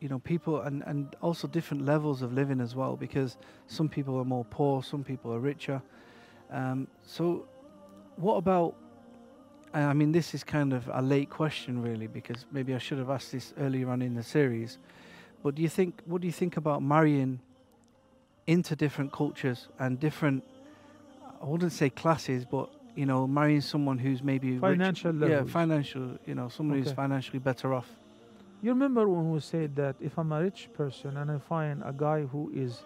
you 0.00 0.08
know, 0.08 0.18
people 0.18 0.60
and 0.62 0.82
and 0.86 1.16
also 1.20 1.46
different 1.48 1.84
levels 1.84 2.22
of 2.22 2.32
living 2.32 2.60
as 2.60 2.74
well. 2.74 2.96
Because 2.96 3.36
some 3.66 3.88
people 3.88 4.18
are 4.18 4.24
more 4.24 4.44
poor, 4.44 4.82
some 4.82 5.04
people 5.04 5.32
are 5.32 5.40
richer. 5.40 5.82
Um, 6.50 6.88
so, 7.02 7.46
what 8.16 8.36
about 8.36 8.74
I 9.72 9.92
mean, 9.92 10.10
this 10.10 10.34
is 10.34 10.42
kind 10.42 10.72
of 10.72 10.90
a 10.92 11.00
late 11.00 11.30
question, 11.30 11.80
really, 11.80 12.08
because 12.08 12.44
maybe 12.50 12.74
I 12.74 12.78
should 12.78 12.98
have 12.98 13.10
asked 13.10 13.30
this 13.30 13.54
earlier 13.56 13.88
on 13.90 14.02
in 14.02 14.14
the 14.14 14.22
series. 14.22 14.78
But 15.44 15.54
do 15.54 15.62
you 15.62 15.68
think, 15.68 16.02
what 16.06 16.20
do 16.20 16.26
you 16.26 16.32
think 16.32 16.56
about 16.56 16.82
marrying 16.82 17.38
into 18.48 18.74
different 18.74 19.12
cultures 19.12 19.68
and 19.78 20.00
different, 20.00 20.42
I 21.40 21.44
wouldn't 21.44 21.72
say 21.72 21.88
classes, 21.88 22.44
but, 22.44 22.68
you 23.00 23.06
know, 23.06 23.26
marrying 23.26 23.62
someone 23.62 23.96
who's 23.96 24.22
maybe 24.22 24.48
rich- 24.52 24.60
Financial 24.60 25.12
yeah, 25.28 25.42
financial, 25.44 26.06
you 26.26 26.34
know, 26.34 26.48
someone 26.48 26.82
who's 26.82 26.92
financially 26.92 27.38
better 27.38 27.72
off. 27.72 27.88
You 28.60 28.70
remember 28.76 29.08
when 29.08 29.30
we 29.32 29.40
said 29.40 29.74
that 29.76 29.96
if 30.00 30.18
I'm 30.18 30.32
a 30.32 30.42
rich 30.42 30.68
person 30.74 31.16
and 31.16 31.30
I 31.30 31.38
find 31.38 31.82
a 31.92 31.94
guy 32.06 32.20
who 32.32 32.42
is 32.54 32.82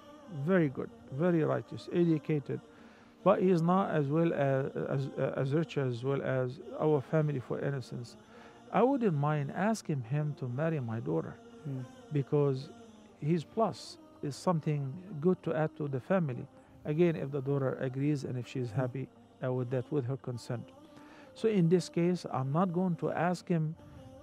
very 0.47 0.69
good, 0.69 0.89
very 1.11 1.43
righteous, 1.43 1.89
educated, 1.93 2.61
but 3.25 3.43
he 3.43 3.51
is 3.51 3.61
not 3.61 3.91
as 3.91 4.07
well 4.07 4.33
as, 4.33 4.67
as, 4.97 5.03
as 5.43 5.53
rich 5.53 5.79
as 5.79 6.05
well 6.05 6.23
as 6.23 6.61
our 6.81 7.01
family, 7.01 7.41
for 7.41 7.59
instance, 7.59 8.17
I 8.73 8.85
wouldn't 8.85 9.17
mind 9.17 9.51
asking 9.71 10.03
him 10.15 10.37
to 10.39 10.45
marry 10.47 10.79
my 10.93 11.01
daughter 11.01 11.35
Mm. 11.69 11.83
because 12.13 12.69
his 13.21 13.43
plus. 13.43 13.99
is 14.23 14.37
something 14.37 14.83
good 15.21 15.39
to 15.43 15.51
add 15.63 15.71
to 15.77 15.85
the 15.89 16.01
family. 16.01 16.47
Again, 16.93 17.15
if 17.17 17.29
the 17.31 17.41
daughter 17.43 17.73
agrees 17.89 18.25
and 18.25 18.35
if 18.39 18.47
she's 18.53 18.71
happy 18.71 19.07
uh, 19.43 19.53
with 19.53 19.71
that, 19.71 19.91
with 19.91 20.05
her 20.07 20.17
consent. 20.17 20.71
So 21.35 21.49
in 21.49 21.69
this 21.69 21.89
case, 21.89 22.27
I'm 22.33 22.53
not 22.53 22.73
going 22.73 22.97
to 22.97 23.11
ask 23.11 23.49
him 23.49 23.75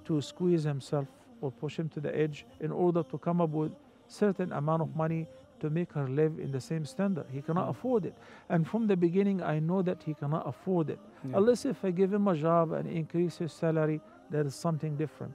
to 0.05 0.21
squeeze 0.21 0.63
himself 0.63 1.07
or 1.41 1.51
push 1.51 1.77
him 1.77 1.89
to 1.89 1.99
the 1.99 2.15
edge 2.15 2.45
in 2.59 2.71
order 2.71 3.03
to 3.03 3.17
come 3.17 3.41
up 3.41 3.49
with 3.49 3.71
certain 4.07 4.51
amount 4.53 4.81
of 4.81 4.95
money 4.95 5.27
to 5.59 5.69
make 5.69 5.91
her 5.93 6.07
live 6.07 6.39
in 6.39 6.51
the 6.51 6.59
same 6.59 6.85
standard. 6.85 7.25
He 7.31 7.41
cannot 7.41 7.67
Mm. 7.67 7.71
afford 7.71 8.05
it. 8.05 8.15
And 8.49 8.67
from 8.67 8.87
the 8.87 8.95
beginning, 8.97 9.43
I 9.43 9.59
know 9.59 9.81
that 9.83 10.01
he 10.03 10.13
cannot 10.15 10.47
afford 10.47 10.89
it. 10.89 10.99
Yeah. 11.23 11.37
Unless 11.37 11.65
if 11.65 11.85
I 11.85 11.91
give 11.91 12.11
him 12.13 12.27
a 12.27 12.35
job 12.35 12.71
and 12.71 12.87
increase 12.89 13.37
his 13.37 13.53
salary, 13.53 14.01
that 14.31 14.45
is 14.45 14.55
something 14.55 14.95
different. 14.95 15.33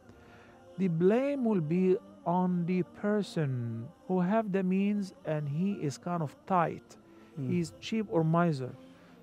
The 0.79 0.89
blame 0.89 1.45
will 1.45 1.61
be 1.61 1.97
on 2.27 2.67
the 2.67 2.83
person 3.01 3.87
who 4.09 4.21
have 4.21 4.51
the 4.51 4.63
means 4.65 5.15
and 5.27 5.49
he 5.49 5.75
is 5.75 5.97
kind 5.97 6.23
of 6.23 6.35
tight. 6.47 6.97
Mm. 7.39 7.49
He's 7.49 7.73
cheap 7.81 8.07
or 8.11 8.25
miser. 8.25 8.71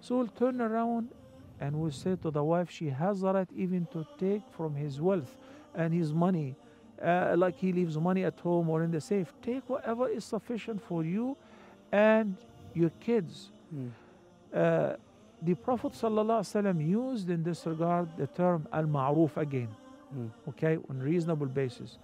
So 0.04 0.18
we'll 0.18 0.28
turn 0.28 0.60
around 0.60 1.08
and 1.62 1.80
we'll 1.80 1.92
say 1.92 2.18
to 2.24 2.30
the 2.30 2.44
wife, 2.44 2.70
she 2.70 2.90
has 2.90 3.22
the 3.22 3.32
right 3.34 3.48
even 3.56 3.86
to 3.94 4.06
take 4.20 4.42
from 4.52 4.76
his 4.76 5.00
wealth 5.00 5.38
and 5.74 5.94
his 5.94 6.12
money. 6.12 6.58
Uh, 7.02 7.36
like 7.38 7.56
he 7.56 7.72
leaves 7.72 7.98
money 7.98 8.26
at 8.26 8.38
home 8.42 8.68
or 8.70 8.84
in 8.84 8.92
the 8.92 9.00
safe. 9.00 9.32
Take 9.42 9.70
whatever 9.70 10.10
is 10.10 10.26
sufficient 10.26 10.84
for 10.84 11.06
you 11.06 11.38
and 11.94 12.36
your 12.74 12.90
kids. 13.00 13.52
Mm. 13.74 13.92
Uh, 14.54 14.96
the 15.42 15.56
Prophet 15.56 15.94
ﷺ 15.94 16.86
used 16.86 17.30
in 17.30 17.42
this 17.42 17.66
regard 17.66 18.10
the 18.18 18.28
term 18.28 18.68
al 18.74 18.84
ma'ruf 18.84 19.38
again, 19.38 19.70
Mm. 20.14 20.30
okay, 20.50 20.78
on 20.90 21.00
reasonable 21.00 21.48
basis. 21.48 21.98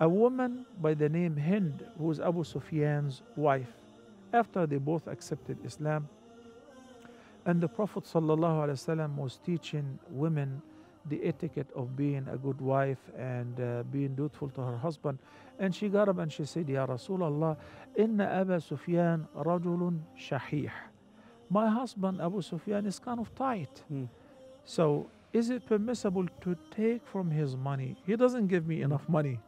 A 0.00 0.08
woman 0.08 0.64
by 0.80 0.94
the 0.94 1.08
name 1.08 1.36
Hind, 1.36 1.84
who 1.98 2.04
was 2.04 2.18
Abu 2.18 2.44
Sufyan's 2.44 3.20
wife, 3.36 3.72
after 4.32 4.66
they 4.66 4.78
both 4.78 5.06
accepted 5.06 5.58
Islam, 5.64 6.08
and 7.50 7.60
the 7.60 7.66
Prophet 7.68 8.04
ﷺ 8.04 9.16
was 9.16 9.40
teaching 9.44 9.98
women 10.10 10.62
the 11.06 11.20
etiquette 11.24 11.66
of 11.74 11.96
being 11.96 12.24
a 12.32 12.36
good 12.36 12.60
wife 12.60 13.02
and 13.18 13.58
uh, 13.60 13.82
being 13.90 14.14
dutiful 14.14 14.48
to 14.50 14.60
her 14.60 14.76
husband. 14.76 15.18
And 15.58 15.74
she 15.74 15.88
got 15.88 16.08
up 16.08 16.18
and 16.18 16.32
she 16.32 16.44
said, 16.44 16.68
Ya 16.68 16.86
Rasulullah, 16.86 17.56
inna 17.96 18.26
Aba 18.40 18.60
Sufyan 18.60 19.26
rajulun 19.36 19.98
shahih. 20.16 20.70
My 21.48 21.68
husband 21.68 22.20
Abu 22.20 22.40
Sufyan 22.40 22.86
is 22.86 23.00
kind 23.00 23.18
of 23.18 23.34
tight. 23.34 23.82
Mm. 23.92 24.08
So 24.64 25.08
is 25.32 25.50
it 25.50 25.66
permissible 25.66 26.26
to 26.42 26.56
take 26.70 27.04
from 27.04 27.32
his 27.32 27.56
money? 27.56 27.96
He 28.06 28.14
doesn't 28.14 28.46
give 28.46 28.64
me 28.68 28.82
enough 28.82 29.08
money 29.08 29.40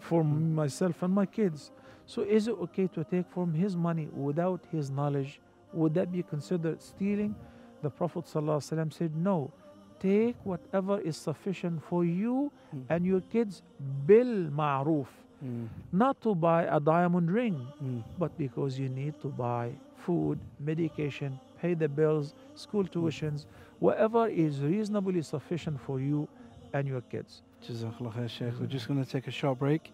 for 0.00 0.22
Mm. 0.24 0.54
myself 0.54 1.02
and 1.02 1.12
my 1.12 1.26
kids. 1.26 1.70
So 2.06 2.22
is 2.22 2.48
it 2.48 2.56
okay 2.66 2.86
to 2.96 3.04
take 3.04 3.28
from 3.28 3.52
his 3.52 3.76
money 3.76 4.08
without 4.28 4.60
his 4.72 4.90
knowledge? 4.90 5.40
Would 5.72 5.94
that 5.94 6.12
be 6.12 6.22
considered 6.22 6.80
stealing? 6.82 7.34
The 7.82 7.90
Prophet 7.90 8.24
ﷺ 8.24 8.92
said, 8.92 9.16
No. 9.16 9.50
Take 9.98 10.36
whatever 10.44 11.00
is 11.00 11.16
sufficient 11.16 11.82
for 11.82 12.04
you 12.04 12.52
Mm. 12.74 12.82
and 12.90 13.06
your 13.06 13.20
kids 13.32 13.62
bil 14.06 14.50
ma'ruf. 14.50 15.06
Mm. 15.44 15.68
Not 15.92 16.20
to 16.22 16.34
buy 16.34 16.64
a 16.64 16.78
diamond 16.80 17.30
ring, 17.30 17.66
Mm. 17.82 18.02
but 18.18 18.36
because 18.36 18.78
you 18.78 18.88
need 18.90 19.14
to 19.22 19.28
buy 19.28 19.72
food, 19.96 20.38
medication, 20.60 21.38
pay 21.60 21.72
the 21.74 21.88
bills, 21.88 22.34
school 22.54 22.84
tuitions, 22.84 23.46
whatever 23.78 24.26
is 24.28 24.60
reasonably 24.62 25.22
sufficient 25.22 25.80
for 25.80 25.98
you 26.00 26.28
and 26.74 26.86
your 26.86 27.00
kids. 27.02 27.42
Jazakallah 27.66 28.12
khair, 28.12 28.28
Sheikh. 28.28 28.60
We're 28.60 28.66
just 28.66 28.86
going 28.88 29.02
to 29.02 29.10
take 29.10 29.26
a 29.26 29.30
short 29.30 29.58
break. 29.58 29.92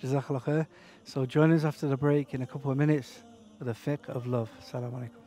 Jazakallah 0.00 0.42
khair. 0.42 0.66
So 1.04 1.26
join 1.26 1.50
us 1.52 1.64
after 1.64 1.88
the 1.88 1.96
break 1.96 2.34
in 2.34 2.42
a 2.42 2.46
couple 2.46 2.70
of 2.70 2.76
minutes 2.78 3.24
the 3.60 3.72
fiqh 3.72 4.08
of 4.08 4.26
love. 4.26 4.50
Assalamu 4.62 4.92
alaikum. 4.92 5.20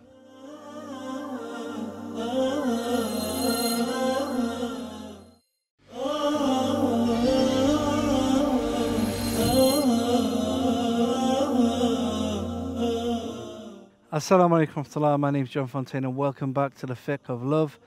Assalamu 14.11 14.67
alaikum. 14.67 15.19
My 15.19 15.29
name 15.29 15.43
is 15.43 15.49
John 15.49 15.67
Fountain 15.67 16.03
and 16.03 16.15
welcome 16.15 16.53
back 16.53 16.75
to 16.77 16.87
the 16.87 16.95
fiqh 16.95 17.29
of 17.29 17.43
love. 17.43 17.79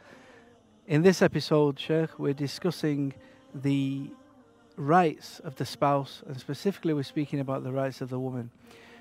In 0.86 1.02
this 1.02 1.22
episode, 1.22 1.80
Sheikh, 1.80 2.18
we're 2.20 2.32
discussing 2.32 3.14
the 3.52 4.10
rights 4.76 5.40
of 5.40 5.56
the 5.56 5.66
spouse, 5.66 6.22
and 6.26 6.38
specifically, 6.38 6.94
we're 6.94 7.02
speaking 7.02 7.40
about 7.40 7.64
the 7.64 7.72
rights 7.72 8.00
of 8.00 8.10
the 8.10 8.20
woman. 8.20 8.50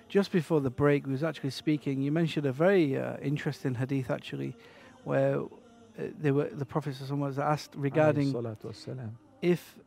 Just 0.07 0.31
before 0.31 0.61
the 0.61 0.69
break, 0.69 1.05
we 1.05 1.11
was 1.11 1.23
actually 1.23 1.49
speaking. 1.49 2.01
You 2.01 2.11
mentioned 2.11 2.45
a 2.45 2.51
very 2.51 2.97
uh, 2.97 3.17
interesting 3.21 3.75
hadith, 3.75 4.09
actually, 4.11 4.55
where 5.03 5.39
uh, 5.41 6.03
they 6.19 6.31
were 6.31 6.49
the 6.49 6.65
Prophet 6.65 6.95
was 7.09 7.39
asked 7.39 7.73
regarding 7.75 8.31
Alayhi 8.33 8.55
salatu 8.57 8.65
wassalam. 8.65 9.09
if 9.41 9.77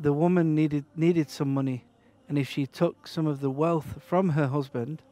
the 0.00 0.12
woman 0.12 0.54
needed 0.54 0.84
needed 0.96 1.28
some 1.30 1.52
money, 1.52 1.84
and 2.28 2.38
if 2.38 2.48
she 2.48 2.66
took 2.66 3.06
some 3.06 3.26
of 3.26 3.40
the 3.40 3.50
wealth 3.50 3.98
from 4.00 4.30
her 4.30 4.46
husband, 4.46 5.02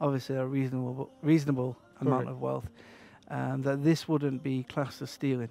obviously 0.00 0.36
a 0.36 0.46
reasonable 0.46 1.10
reasonable 1.22 1.76
amount 2.00 2.28
of 2.28 2.40
wealth, 2.40 2.68
um, 3.28 3.62
that 3.62 3.82
this 3.82 4.06
wouldn't 4.08 4.42
be 4.42 4.62
classed 4.64 5.02
as 5.02 5.10
stealing. 5.10 5.50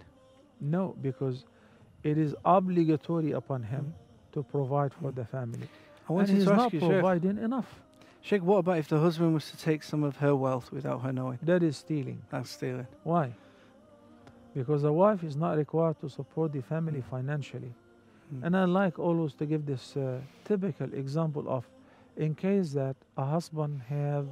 No, 0.61 0.95
because 1.01 1.43
it 2.03 2.17
is 2.17 2.35
obligatory 2.45 3.31
upon 3.31 3.63
him 3.63 3.93
to 4.33 4.43
provide 4.43 4.93
for 4.93 5.11
Mm. 5.11 5.15
the 5.15 5.25
family. 5.25 5.67
I 5.67 6.07
And 6.07 6.15
wanted 6.17 6.35
he's 6.35 6.45
to 6.45 6.51
ask 6.51 6.57
not 6.57 6.73
you, 6.73 6.79
Sheikh, 6.79 6.89
providing 6.89 7.37
enough. 7.37 7.81
Sheikh, 8.23 8.41
what 8.41 8.59
about 8.59 8.77
if 8.77 8.87
the 8.87 8.99
husband 8.99 9.33
was 9.33 9.51
to 9.51 9.57
take 9.57 9.83
some 9.83 10.01
of 10.01 10.15
her 10.15 10.33
wealth 10.33 10.71
without 10.71 11.01
her 11.01 11.11
knowing? 11.11 11.39
That 11.43 11.61
is 11.61 11.75
stealing. 11.75 12.21
That's 12.31 12.51
stealing. 12.51 12.87
Why? 13.03 13.33
Because 14.55 14.83
the 14.83 14.93
wife 14.93 15.25
is 15.25 15.35
not 15.35 15.57
required 15.57 15.99
to 15.99 16.09
support 16.09 16.53
the 16.53 16.61
family 16.61 17.03
financially. 17.11 17.73
Mm. 18.33 18.45
And 18.45 18.57
I 18.57 18.63
like 18.63 18.97
always 18.97 19.33
to 19.33 19.45
give 19.45 19.65
this 19.65 19.97
uh, 19.97 20.19
typical 20.45 20.93
example 20.93 21.49
of 21.49 21.65
in 22.15 22.33
case 22.33 22.71
that 22.71 22.95
a 23.17 23.25
husband 23.25 23.81
have 23.89 24.25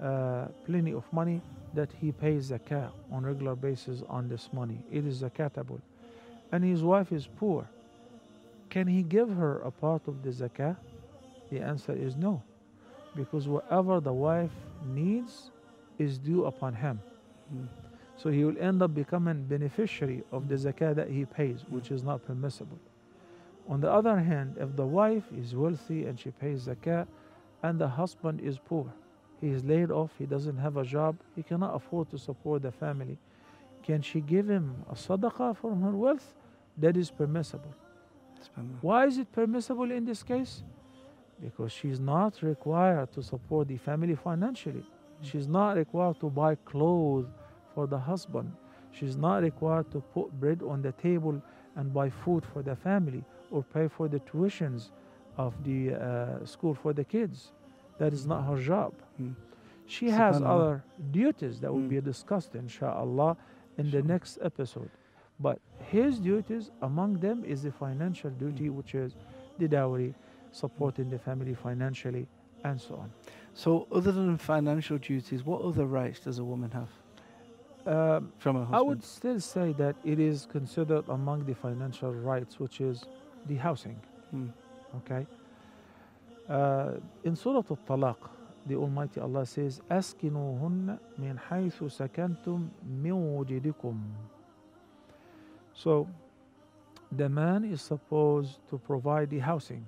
uh, 0.00 0.46
plenty 0.64 0.92
of 0.92 1.04
money 1.12 1.42
that 1.74 1.90
he 2.00 2.12
pays 2.12 2.52
zakat 2.52 2.92
on 3.10 3.26
regular 3.26 3.56
basis 3.56 4.04
on 4.08 4.28
this 4.28 4.48
money. 4.52 4.78
It 4.92 5.04
is 5.04 5.22
zakatable. 5.22 5.80
And 6.52 6.62
his 6.62 6.84
wife 6.84 7.10
is 7.10 7.26
poor. 7.26 7.68
Can 8.70 8.86
he 8.86 9.02
give 9.02 9.28
her 9.28 9.58
a 9.58 9.72
part 9.72 10.06
of 10.06 10.22
the 10.22 10.30
zakat? 10.30 10.76
The 11.50 11.58
answer 11.60 11.94
is 11.94 12.14
no. 12.14 12.42
Because 13.14 13.48
whatever 13.48 14.00
the 14.00 14.12
wife 14.12 14.50
needs 14.86 15.50
is 15.98 16.18
due 16.18 16.44
upon 16.44 16.74
him. 16.74 17.00
Mm. 17.54 17.66
So 18.16 18.30
he 18.30 18.44
will 18.44 18.58
end 18.58 18.82
up 18.82 18.94
becoming 18.94 19.44
beneficiary 19.44 20.24
of 20.32 20.48
the 20.48 20.56
zakah 20.56 20.94
that 20.96 21.08
he 21.08 21.24
pays, 21.24 21.64
which 21.68 21.90
is 21.90 22.02
not 22.02 22.24
permissible. 22.26 22.78
On 23.68 23.80
the 23.80 23.90
other 23.90 24.18
hand, 24.18 24.56
if 24.58 24.74
the 24.74 24.86
wife 24.86 25.24
is 25.36 25.54
wealthy 25.54 26.06
and 26.06 26.18
she 26.18 26.30
pays 26.30 26.66
zakah, 26.66 27.06
and 27.62 27.78
the 27.78 27.88
husband 27.88 28.40
is 28.40 28.58
poor, 28.58 28.92
he 29.40 29.48
is 29.48 29.64
laid 29.64 29.90
off, 29.90 30.10
he 30.18 30.26
doesn't 30.26 30.56
have 30.56 30.76
a 30.76 30.84
job, 30.84 31.16
he 31.36 31.42
cannot 31.42 31.74
afford 31.74 32.10
to 32.10 32.18
support 32.18 32.62
the 32.62 32.72
family, 32.72 33.18
can 33.82 34.02
she 34.02 34.20
give 34.20 34.48
him 34.48 34.84
a 34.90 34.94
sadaqah 34.94 35.56
from 35.56 35.82
her 35.82 35.92
wealth? 35.92 36.34
That 36.76 36.96
is 36.96 37.10
permissible. 37.10 37.74
Why 38.80 39.06
is 39.06 39.18
it 39.18 39.30
permissible 39.32 39.90
in 39.90 40.04
this 40.04 40.22
case? 40.22 40.62
Because 41.40 41.72
she's 41.72 42.00
not 42.00 42.42
required 42.42 43.12
to 43.12 43.22
support 43.22 43.68
the 43.68 43.76
family 43.76 44.14
financially. 44.14 44.84
She's 45.20 45.46
not 45.46 45.76
required 45.76 46.18
to 46.20 46.30
buy 46.30 46.56
clothes 46.56 47.28
for 47.74 47.86
the 47.86 47.98
husband. 47.98 48.52
She's 48.90 49.16
not 49.16 49.42
required 49.42 49.90
to 49.92 50.00
put 50.00 50.32
bread 50.40 50.62
on 50.62 50.82
the 50.82 50.92
table 50.92 51.40
and 51.76 51.92
buy 51.92 52.10
food 52.10 52.44
for 52.44 52.62
the 52.62 52.74
family 52.76 53.24
or 53.50 53.62
pay 53.62 53.88
for 53.88 54.08
the 54.08 54.20
tuitions 54.20 54.90
of 55.36 55.54
the 55.64 55.94
uh, 55.94 56.44
school 56.44 56.74
for 56.74 56.92
the 56.92 57.04
kids. 57.04 57.52
That 57.98 58.12
is 58.12 58.26
not 58.26 58.42
her 58.48 58.60
job. 58.60 58.94
Mm. 59.20 59.34
She 59.86 60.10
has 60.10 60.40
other 60.42 60.82
duties 61.12 61.60
that 61.60 61.72
will 61.72 61.80
Mm. 61.80 61.88
be 61.88 62.00
discussed, 62.00 62.54
inshallah, 62.54 63.36
in 63.78 63.90
the 63.90 64.02
next 64.02 64.38
episode. 64.42 64.90
But 65.40 65.60
his 65.90 66.18
duties, 66.18 66.70
among 66.82 67.20
them, 67.20 67.44
is 67.44 67.62
the 67.62 67.70
financial 67.72 68.30
duty, 68.30 68.68
which 68.70 68.94
is 68.94 69.14
the 69.58 69.68
dowry, 69.68 70.14
supporting 70.52 71.10
the 71.10 71.18
family 71.18 71.54
financially, 71.54 72.26
and 72.64 72.80
so 72.80 72.94
on. 72.96 73.12
So, 73.54 73.86
other 73.92 74.12
than 74.12 74.36
financial 74.38 74.98
duties, 74.98 75.44
what 75.44 75.62
other 75.62 75.86
rights 75.86 76.20
does 76.20 76.38
a 76.38 76.44
woman 76.44 76.70
have 76.70 76.88
Um, 77.86 78.32
from 78.38 78.56
her 78.56 78.64
husband? 78.64 78.76
I 78.76 78.82
would 78.82 79.02
still 79.02 79.40
say 79.40 79.72
that 79.74 79.96
it 80.04 80.18
is 80.18 80.46
considered 80.46 81.08
among 81.08 81.46
the 81.46 81.54
financial 81.54 82.12
rights, 82.12 82.60
which 82.60 82.80
is 82.80 83.04
the 83.46 83.56
housing. 83.56 83.98
Mm. 84.34 84.52
Okay. 84.98 85.26
Uh, 86.48 86.94
in 87.24 87.34
Surah 87.36 87.62
Al-Talaq, 87.70 88.16
the 88.66 88.76
Almighty 88.76 89.20
Allah 89.20 89.46
says, 89.46 89.80
"Askinuhunna 89.90 90.98
min 91.16 91.40
haythu 91.48 91.88
sakantum 91.88 92.68
min 92.84 93.14
wujidikum." 93.14 93.98
So, 95.72 96.08
the 97.10 97.28
man 97.28 97.64
is 97.64 97.80
supposed 97.80 98.58
to 98.68 98.76
provide 98.78 99.30
the 99.30 99.38
housing 99.38 99.86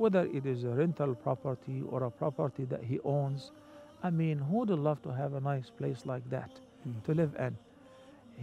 whether 0.00 0.22
it 0.38 0.44
is 0.46 0.64
a 0.64 0.68
rental 0.82 1.14
property 1.14 1.82
or 1.90 1.98
a 2.04 2.10
property 2.10 2.64
that 2.72 2.82
he 2.82 2.98
owns. 3.04 3.52
I 4.02 4.10
mean, 4.10 4.38
who 4.38 4.56
would 4.60 4.70
love 4.70 5.00
to 5.02 5.10
have 5.20 5.34
a 5.34 5.40
nice 5.52 5.68
place 5.80 6.00
like 6.12 6.26
that 6.30 6.50
Mm. 6.88 7.02
to 7.06 7.12
live 7.20 7.32
in? 7.46 7.52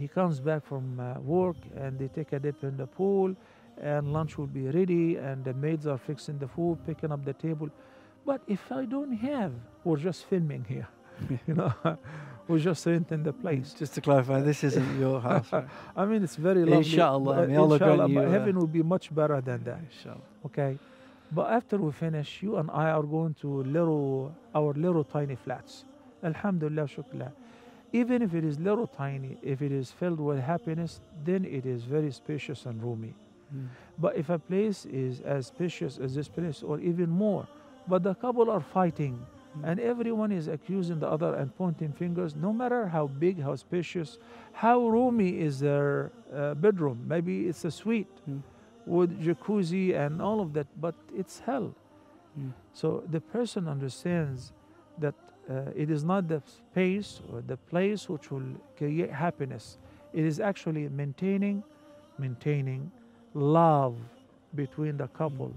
He 0.00 0.06
comes 0.18 0.36
back 0.48 0.62
from 0.70 0.84
uh, 1.00 1.06
work 1.36 1.56
and 1.82 1.98
they 1.98 2.06
take 2.18 2.32
a 2.32 2.38
dip 2.38 2.62
in 2.62 2.76
the 2.76 2.86
pool, 2.86 3.34
and 3.82 4.12
lunch 4.12 4.38
will 4.38 4.46
be 4.60 4.66
ready, 4.78 5.16
and 5.16 5.44
the 5.44 5.54
maids 5.54 5.86
are 5.92 5.98
fixing 5.98 6.38
the 6.38 6.46
food, 6.46 6.78
picking 6.86 7.10
up 7.10 7.24
the 7.24 7.32
table. 7.46 7.68
But 8.24 8.40
if 8.46 8.62
I 8.70 8.84
don't 8.84 9.12
have, 9.30 9.52
we're 9.84 9.96
just 10.08 10.20
filming 10.30 10.64
here, 10.68 10.86
you 11.48 11.54
know, 11.54 11.72
we're 12.48 12.60
just 12.70 12.86
renting 12.86 13.24
the 13.24 13.32
place. 13.32 13.74
Just 13.82 13.94
to 13.94 14.00
clarify, 14.00 14.40
this 14.40 14.62
isn't 14.62 15.00
your 15.00 15.20
house. 15.20 15.52
right? 15.52 15.66
I 15.96 16.04
mean, 16.04 16.22
it's 16.22 16.36
very 16.36 16.60
lovely. 16.64 16.76
Inshallah, 16.90 17.46
may 17.48 17.56
Allah 17.56 17.78
grant 17.78 18.10
you, 18.12 18.20
uh, 18.20 18.30
heaven 18.30 18.54
will 18.60 18.72
be 18.80 18.82
much 18.94 19.12
better 19.12 19.40
than 19.40 19.64
that. 19.64 19.80
Inshallah. 19.90 20.28
Okay, 20.46 20.78
but 21.32 21.50
after 21.50 21.76
we 21.78 21.92
finish, 21.92 22.42
you 22.42 22.56
and 22.56 22.70
I 22.70 22.90
are 22.90 23.02
going 23.02 23.34
to 23.42 23.62
little 23.64 24.34
our 24.54 24.72
little 24.74 25.04
tiny 25.04 25.36
flats. 25.36 25.84
Alhamdulillah, 26.22 26.88
shukla. 26.88 27.32
Even 27.92 28.22
if 28.22 28.34
it 28.34 28.44
is 28.44 28.58
little 28.58 28.86
tiny, 28.86 29.38
if 29.42 29.62
it 29.62 29.72
is 29.72 29.90
filled 29.90 30.20
with 30.20 30.40
happiness, 30.40 31.00
then 31.24 31.44
it 31.44 31.64
is 31.64 31.84
very 31.84 32.10
spacious 32.10 32.66
and 32.66 32.82
roomy. 32.82 33.14
Mm. 33.54 33.68
But 33.98 34.16
if 34.16 34.28
a 34.28 34.38
place 34.38 34.84
is 34.84 35.20
as 35.20 35.46
spacious 35.46 35.98
as 35.98 36.14
this 36.14 36.28
place, 36.28 36.62
or 36.62 36.80
even 36.80 37.08
more, 37.08 37.46
but 37.86 38.02
the 38.02 38.14
couple 38.14 38.50
are 38.50 38.60
fighting, 38.60 39.18
Mm. 39.56 39.64
and 39.64 39.80
everyone 39.80 40.30
is 40.30 40.46
accusing 40.48 41.00
the 41.00 41.08
other 41.08 41.34
and 41.34 41.56
pointing 41.56 41.90
fingers, 41.92 42.36
no 42.36 42.52
matter 42.52 42.86
how 42.86 43.06
big, 43.06 43.40
how 43.40 43.56
spacious, 43.56 44.18
how 44.52 44.86
roomy 44.86 45.40
is 45.40 45.58
their 45.60 46.12
uh, 46.34 46.52
bedroom. 46.54 46.98
Maybe 47.08 47.48
it's 47.48 47.64
a 47.64 47.70
suite 47.70 48.12
Mm. 48.28 48.42
With 48.88 49.22
jacuzzi 49.22 49.94
and 49.94 50.22
all 50.22 50.40
of 50.40 50.52
that, 50.54 50.66
but 50.80 50.94
it's 51.14 51.40
hell. 51.40 51.74
Mm. 52.38 52.52
So 52.72 53.04
the 53.10 53.20
person 53.20 53.68
understands 53.68 54.52
that 54.98 55.14
uh, 55.48 55.70
it 55.76 55.90
is 55.90 56.04
not 56.04 56.28
the 56.28 56.42
space 56.46 57.20
or 57.30 57.42
the 57.42 57.56
place 57.56 58.08
which 58.08 58.30
will 58.30 58.54
create 58.76 59.10
happiness. 59.10 59.78
It 60.12 60.24
is 60.24 60.40
actually 60.40 60.88
maintaining, 60.88 61.62
maintaining 62.18 62.90
love 63.34 63.96
between 64.54 64.96
the 64.96 65.08
couple. 65.08 65.52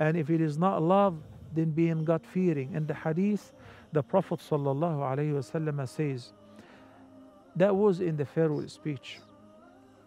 And 0.00 0.16
if 0.16 0.28
it 0.30 0.40
is 0.40 0.58
not 0.58 0.82
love, 0.82 1.16
then 1.54 1.70
being 1.70 2.04
God 2.04 2.22
fearing. 2.26 2.74
In 2.74 2.86
the 2.86 2.94
hadith, 2.94 3.52
the 3.92 4.02
Prophet 4.02 4.40
wasallam 4.40 5.88
says 5.88 6.32
that 7.54 7.74
was 7.74 8.00
in 8.00 8.16
the 8.16 8.24
farewell 8.24 8.68
speech, 8.68 9.20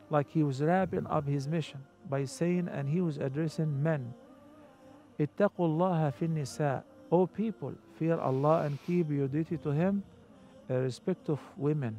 like 0.10 0.30
he 0.30 0.44
was 0.44 0.62
wrapping 0.62 1.08
up 1.08 1.26
his 1.26 1.48
mission 1.48 1.80
by 2.10 2.26
saying, 2.26 2.68
and 2.72 2.90
he 2.90 3.02
was 3.02 3.18
addressing 3.18 3.84
men. 3.84 4.14
اتقوا 5.20 5.68
الله 5.68 6.10
في 6.10 6.26
النساء 6.26 6.84
O 7.10 7.26
people, 7.26 7.74
fear 7.98 8.20
Allah 8.20 8.64
and 8.66 8.78
keep 8.86 9.10
your 9.10 9.28
duty 9.28 9.58
to 9.58 9.72
Him 9.72 10.04
respect 10.68 11.30
of 11.30 11.40
women. 11.56 11.96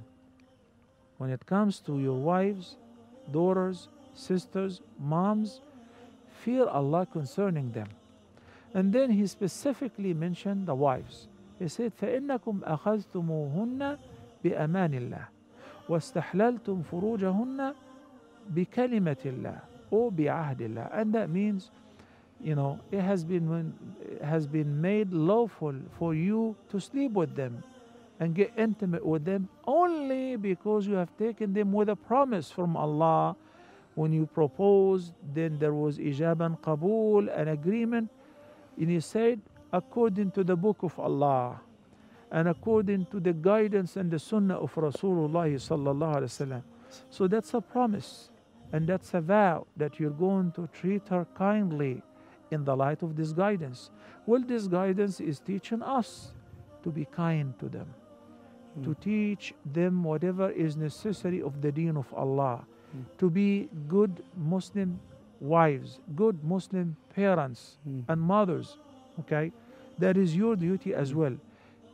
When 1.17 1.31
it 1.31 1.47
comes 1.47 1.81
to 1.81 1.99
your 1.99 2.21
wives, 2.21 2.77
daughters, 3.33 3.89
sisters, 4.15 4.83
moms, 5.01 5.61
fear 6.45 6.67
Allah 6.69 7.07
concerning 7.11 7.73
them. 7.73 7.89
And 8.75 8.93
then 8.93 9.11
He 9.11 9.27
specifically 9.27 10.13
mentioned 10.13 10.67
the 10.67 10.75
wives. 10.75 11.29
He 11.59 11.69
said, 11.69 11.93
فإنكم 11.97 12.61
أخذتموهن 12.65 13.99
بأمان 14.45 14.95
الله 14.95 15.29
واستحللتم 15.89 16.83
فروجهن 16.83 17.75
بكلمة 18.51 19.23
الله 19.27 19.59
And 19.91 21.15
that 21.15 21.31
means, 21.31 21.71
you 22.43 22.55
know, 22.55 22.81
it 22.91 23.01
has 23.01 23.25
been, 23.25 23.73
it 24.01 24.23
has 24.23 24.47
been 24.47 24.81
made 24.81 25.13
lawful 25.13 25.75
for 25.99 26.15
you 26.15 26.57
to 26.71 26.81
sleep 26.81 27.13
with 27.13 27.35
them 27.35 27.63
and 28.21 28.35
get 28.35 28.53
intimate 28.57 29.05
with 29.05 29.25
them 29.25 29.49
only 29.67 30.37
because 30.37 30.87
you 30.87 30.95
have 30.95 31.17
taken 31.17 31.53
them 31.53 31.73
with 31.73 31.89
a 31.89 31.97
promise 31.97 32.51
from 32.51 32.77
Allah. 32.77 33.37
When 33.95 34.13
you 34.13 34.27
proposed, 34.27 35.13
then 35.35 35.59
there 35.59 35.75
was 35.75 35.99
ijaban 35.99 36.63
kabul, 36.63 37.23
qabul, 37.25 37.41
an 37.41 37.49
agreement, 37.49 38.09
and 38.77 38.91
you 38.93 39.01
said, 39.01 39.41
according 39.73 40.31
to 40.33 40.45
the 40.45 40.55
book 40.57 40.83
of 40.83 40.99
Allah 40.99 41.61
and 42.31 42.49
according 42.49 43.07
to 43.07 43.21
the 43.21 43.33
guidance 43.33 43.97
and 43.97 44.11
the 44.11 44.19
sunnah 44.19 44.57
of 44.57 44.75
Rasulullah 44.75 45.49
sallallahu 45.51 46.17
alaihi 46.17 46.31
wasallam. 46.31 46.63
So 47.11 47.27
that's 47.27 47.53
a 47.55 47.61
promise 47.61 48.31
and 48.73 48.87
that's 48.87 49.15
a 49.15 49.21
vow 49.21 49.67
that 49.77 49.99
you're 49.99 50.11
going 50.11 50.53
to 50.53 50.69
treat 50.73 51.09
her 51.09 51.27
kindly 51.35 52.03
in 52.51 52.65
the 52.65 52.77
light 52.77 53.03
of 53.03 53.17
this 53.17 53.33
guidance. 53.33 53.91
Well, 54.27 54.43
this 54.43 54.67
guidance 54.67 55.21
is 55.21 55.41
teaching 55.41 55.83
us 55.83 56.33
to 56.83 56.91
be 56.91 57.05
kind 57.07 57.59
to 57.59 57.69
them, 57.69 57.87
to 58.83 58.91
Mm. 58.91 59.01
teach 59.01 59.55
them 59.65 60.05
whatever 60.05 60.51
is 60.51 60.77
necessary 60.77 61.43
of 61.43 61.61
the 61.61 61.73
deen 61.73 61.97
of 61.97 62.13
Allah, 62.15 62.65
Mm. 62.95 63.05
to 63.19 63.31
be 63.31 63.69
good 63.89 64.23
Muslim 64.37 65.01
wives, 65.41 66.01
good 66.17 66.43
Muslim 66.45 66.97
parents 67.15 67.79
Mm. 67.87 68.05
and 68.09 68.21
mothers. 68.21 68.79
Okay, 69.21 69.53
that 69.99 70.17
is 70.17 70.37
your 70.37 70.57
duty 70.57 70.95
as 70.95 71.13
Mm. 71.13 71.17
well. 71.17 71.37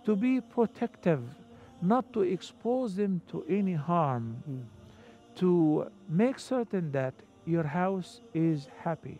To 0.04 0.16
be 0.16 0.40
protective, 0.40 1.22
not 1.80 2.12
to 2.12 2.20
expose 2.22 2.96
them 2.96 3.20
to 3.28 3.42
any 3.48 3.74
harm, 3.74 4.37
Mm 4.48 4.62
to 5.36 5.89
make 6.10 6.39
certain 6.39 6.91
that 6.91 7.13
your 7.45 7.63
house 7.63 8.21
is 8.34 8.67
happy. 8.84 9.19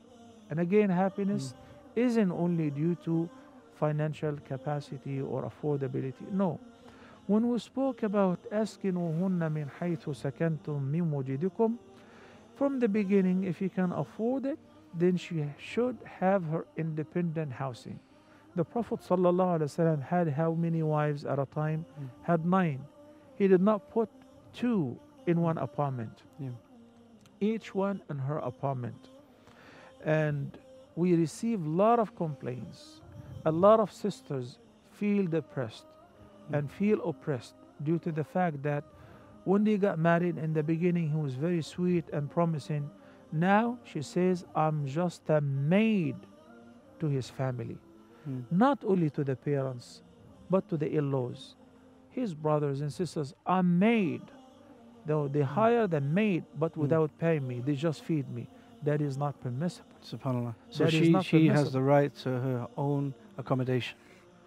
And 0.50 0.60
again, 0.60 0.90
happiness 0.90 1.54
isn't 1.96 2.32
only 2.32 2.70
due 2.70 2.96
to 3.06 3.30
financial 3.76 4.38
capacity 4.48 5.22
or 5.22 5.50
affordability. 5.50 6.30
No. 6.32 6.60
When 7.28 7.48
we 7.48 7.60
spoke 7.60 8.04
about 8.04 8.40
أسكنوهن 8.52 9.52
من 9.52 9.68
حيث 9.80 10.10
سكنتم 10.10 10.82
من 10.82 11.12
وجدكم, 11.12 11.78
from 12.56 12.80
the 12.80 12.90
beginning, 12.90 13.46
if 13.46 13.62
you 13.62 13.70
can 13.70 13.92
afford 13.94 14.46
it, 14.46 14.60
then 14.94 15.16
she 15.16 15.46
should 15.58 15.98
have 16.20 16.44
her 16.46 16.66
independent 16.76 17.54
housing. 17.54 18.00
The 18.56 18.66
Prophet 18.66 19.00
ﷺ 19.00 20.04
had 20.04 20.28
how 20.30 20.54
many 20.54 20.84
wives 20.84 21.24
at 21.24 21.40
a 21.40 21.46
time? 21.46 21.86
Mm. 21.86 22.10
Had 22.24 22.46
nine. 22.46 22.84
He 23.38 23.48
did 23.48 23.62
not 23.62 23.90
put 23.92 24.10
two 24.54 25.00
in 25.27 25.41
one 25.41 25.59
apartment. 25.59 26.23
Yeah. 26.39 26.51
Each 27.41 27.75
one 27.75 28.03
in 28.11 28.19
her 28.19 28.39
apartment. 28.39 29.09
And 30.05 30.57
we 30.97 31.15
receive 31.15 31.65
a 31.65 31.69
lot 31.69 31.99
of 31.99 32.15
complaints. 32.17 33.01
A 33.47 33.53
lot 33.53 33.81
of 33.81 33.93
sisters 33.93 34.59
feel 34.93 35.27
depressed 35.27 35.87
and 36.53 36.71
feel 36.71 37.03
oppressed 37.09 37.55
due 37.83 37.99
to 38.01 38.13
the 38.13 38.25
fact 38.25 38.63
that 38.63 38.85
when 39.45 39.65
they 39.65 39.77
got 39.77 39.99
married 39.99 40.39
in 40.39 40.53
the 40.55 40.63
beginning, 40.63 41.11
he 41.11 41.17
was 41.17 41.35
very 41.35 41.63
sweet 41.63 42.05
and 42.13 42.31
promising. 42.31 42.91
Now 43.33 43.79
she 43.85 44.03
says, 44.03 44.45
I'm 44.55 44.87
just 44.87 45.29
a 45.29 45.41
maid 45.41 46.17
to 47.01 47.07
his 47.09 47.29
family 47.29 47.79
Mm. 48.29 48.45
not 48.51 48.83
only 48.87 49.11
to 49.11 49.23
the 49.25 49.37
parents, 49.37 50.03
but 50.49 50.67
to 50.71 50.77
the 50.79 50.91
in 50.97 51.13
laws, 51.13 51.57
his 52.09 52.33
brothers 52.35 52.81
and 52.81 52.93
sisters 52.93 53.35
are 53.45 53.63
maid. 53.63 54.23
Though 55.07 55.29
they 55.29 55.43
hire 55.43 55.87
the 55.87 56.01
maid, 56.01 56.45
but 56.59 56.73
Mm. 56.73 56.81
without 56.83 57.11
paying 57.19 57.47
me, 57.47 57.61
they 57.61 57.75
just 57.75 58.03
feed 58.03 58.27
me. 58.29 58.49
That 58.83 59.01
is 59.01 59.17
not 59.17 59.41
permissible. 59.41 59.97
Subhanallah. 60.03 60.55
So 60.71 60.85
That 60.85 60.93
she 60.93 61.21
she 61.23 61.49
has 61.49 61.73
the 61.73 61.83
right 61.83 62.13
to 62.25 62.29
her 62.31 62.67
own 62.77 63.15
accommodation. 63.39 63.97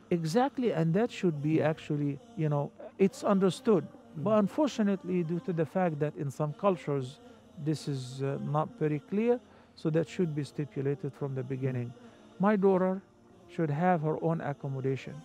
Exactly, 0.09 0.71
and 0.71 0.93
that 0.93 1.11
should 1.11 1.41
be 1.41 1.61
actually, 1.61 2.19
you 2.37 2.47
know, 2.49 2.71
it's 2.97 3.23
understood. 3.23 3.83
But 4.15 4.31
Mm. 4.31 4.39
unfortunately, 4.39 5.23
due 5.23 5.39
to 5.41 5.53
the 5.53 5.65
fact 5.65 5.99
that 5.99 6.15
in 6.15 6.31
some 6.31 6.53
cultures 6.53 7.19
this 7.57 7.87
is 7.87 8.21
uh, 8.21 8.37
not 8.41 8.69
very 8.79 8.99
clear, 9.09 9.39
so 9.75 9.89
that 9.89 10.07
should 10.07 10.33
be 10.35 10.43
stipulated 10.43 11.11
from 11.13 11.33
the 11.35 11.43
beginning. 11.43 11.93
My 12.39 12.55
daughter 12.55 13.01
should 13.47 13.69
have 13.71 14.01
her 14.01 14.17
own 14.23 14.41
accommodation. 14.41 15.23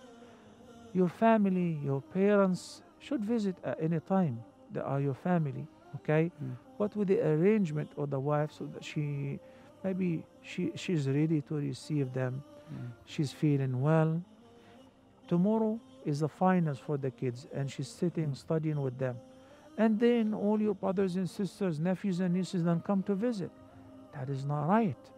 Your 0.93 1.07
family, 1.09 1.79
your 1.83 2.01
parents 2.01 2.81
should 2.99 3.23
visit 3.23 3.55
at 3.63 3.77
any 3.81 3.99
time. 3.99 4.43
They 4.73 4.81
are 4.81 4.99
your 5.01 5.13
family, 5.13 5.67
okay? 5.97 6.31
Mm. 6.43 6.55
But 6.77 6.95
with 6.95 7.07
the 7.07 7.21
arrangement 7.21 7.91
of 7.97 8.09
the 8.09 8.19
wife, 8.19 8.51
so 8.51 8.65
that 8.73 8.83
she 8.83 9.39
maybe 9.83 10.25
she 10.41 10.71
she's 10.75 11.07
ready 11.07 11.41
to 11.41 11.55
receive 11.55 12.13
them 12.13 12.43
Mm. 12.73 12.91
she's 13.05 13.31
feeling 13.33 13.81
well. 13.81 14.21
Tomorrow 15.27 15.79
is 16.05 16.19
the 16.19 16.29
finals 16.29 16.79
for 16.79 16.97
the 16.97 17.11
kids, 17.11 17.47
and 17.53 17.69
she's 17.69 17.87
sitting 17.87 18.29
Mm. 18.31 18.35
studying 18.35 18.81
with 18.81 18.97
them. 18.97 19.17
And 19.77 19.99
then 19.99 20.33
all 20.33 20.61
your 20.61 20.75
brothers 20.75 21.15
and 21.15 21.29
sisters, 21.29 21.79
nephews 21.79 22.19
and 22.19 22.33
nieces 22.33 22.63
then 22.63 22.81
come 22.81 23.03
to 23.03 23.15
visit. 23.15 23.51
That 24.13 24.29
is 24.29 24.45
not 24.45 24.67
right. 24.67 25.11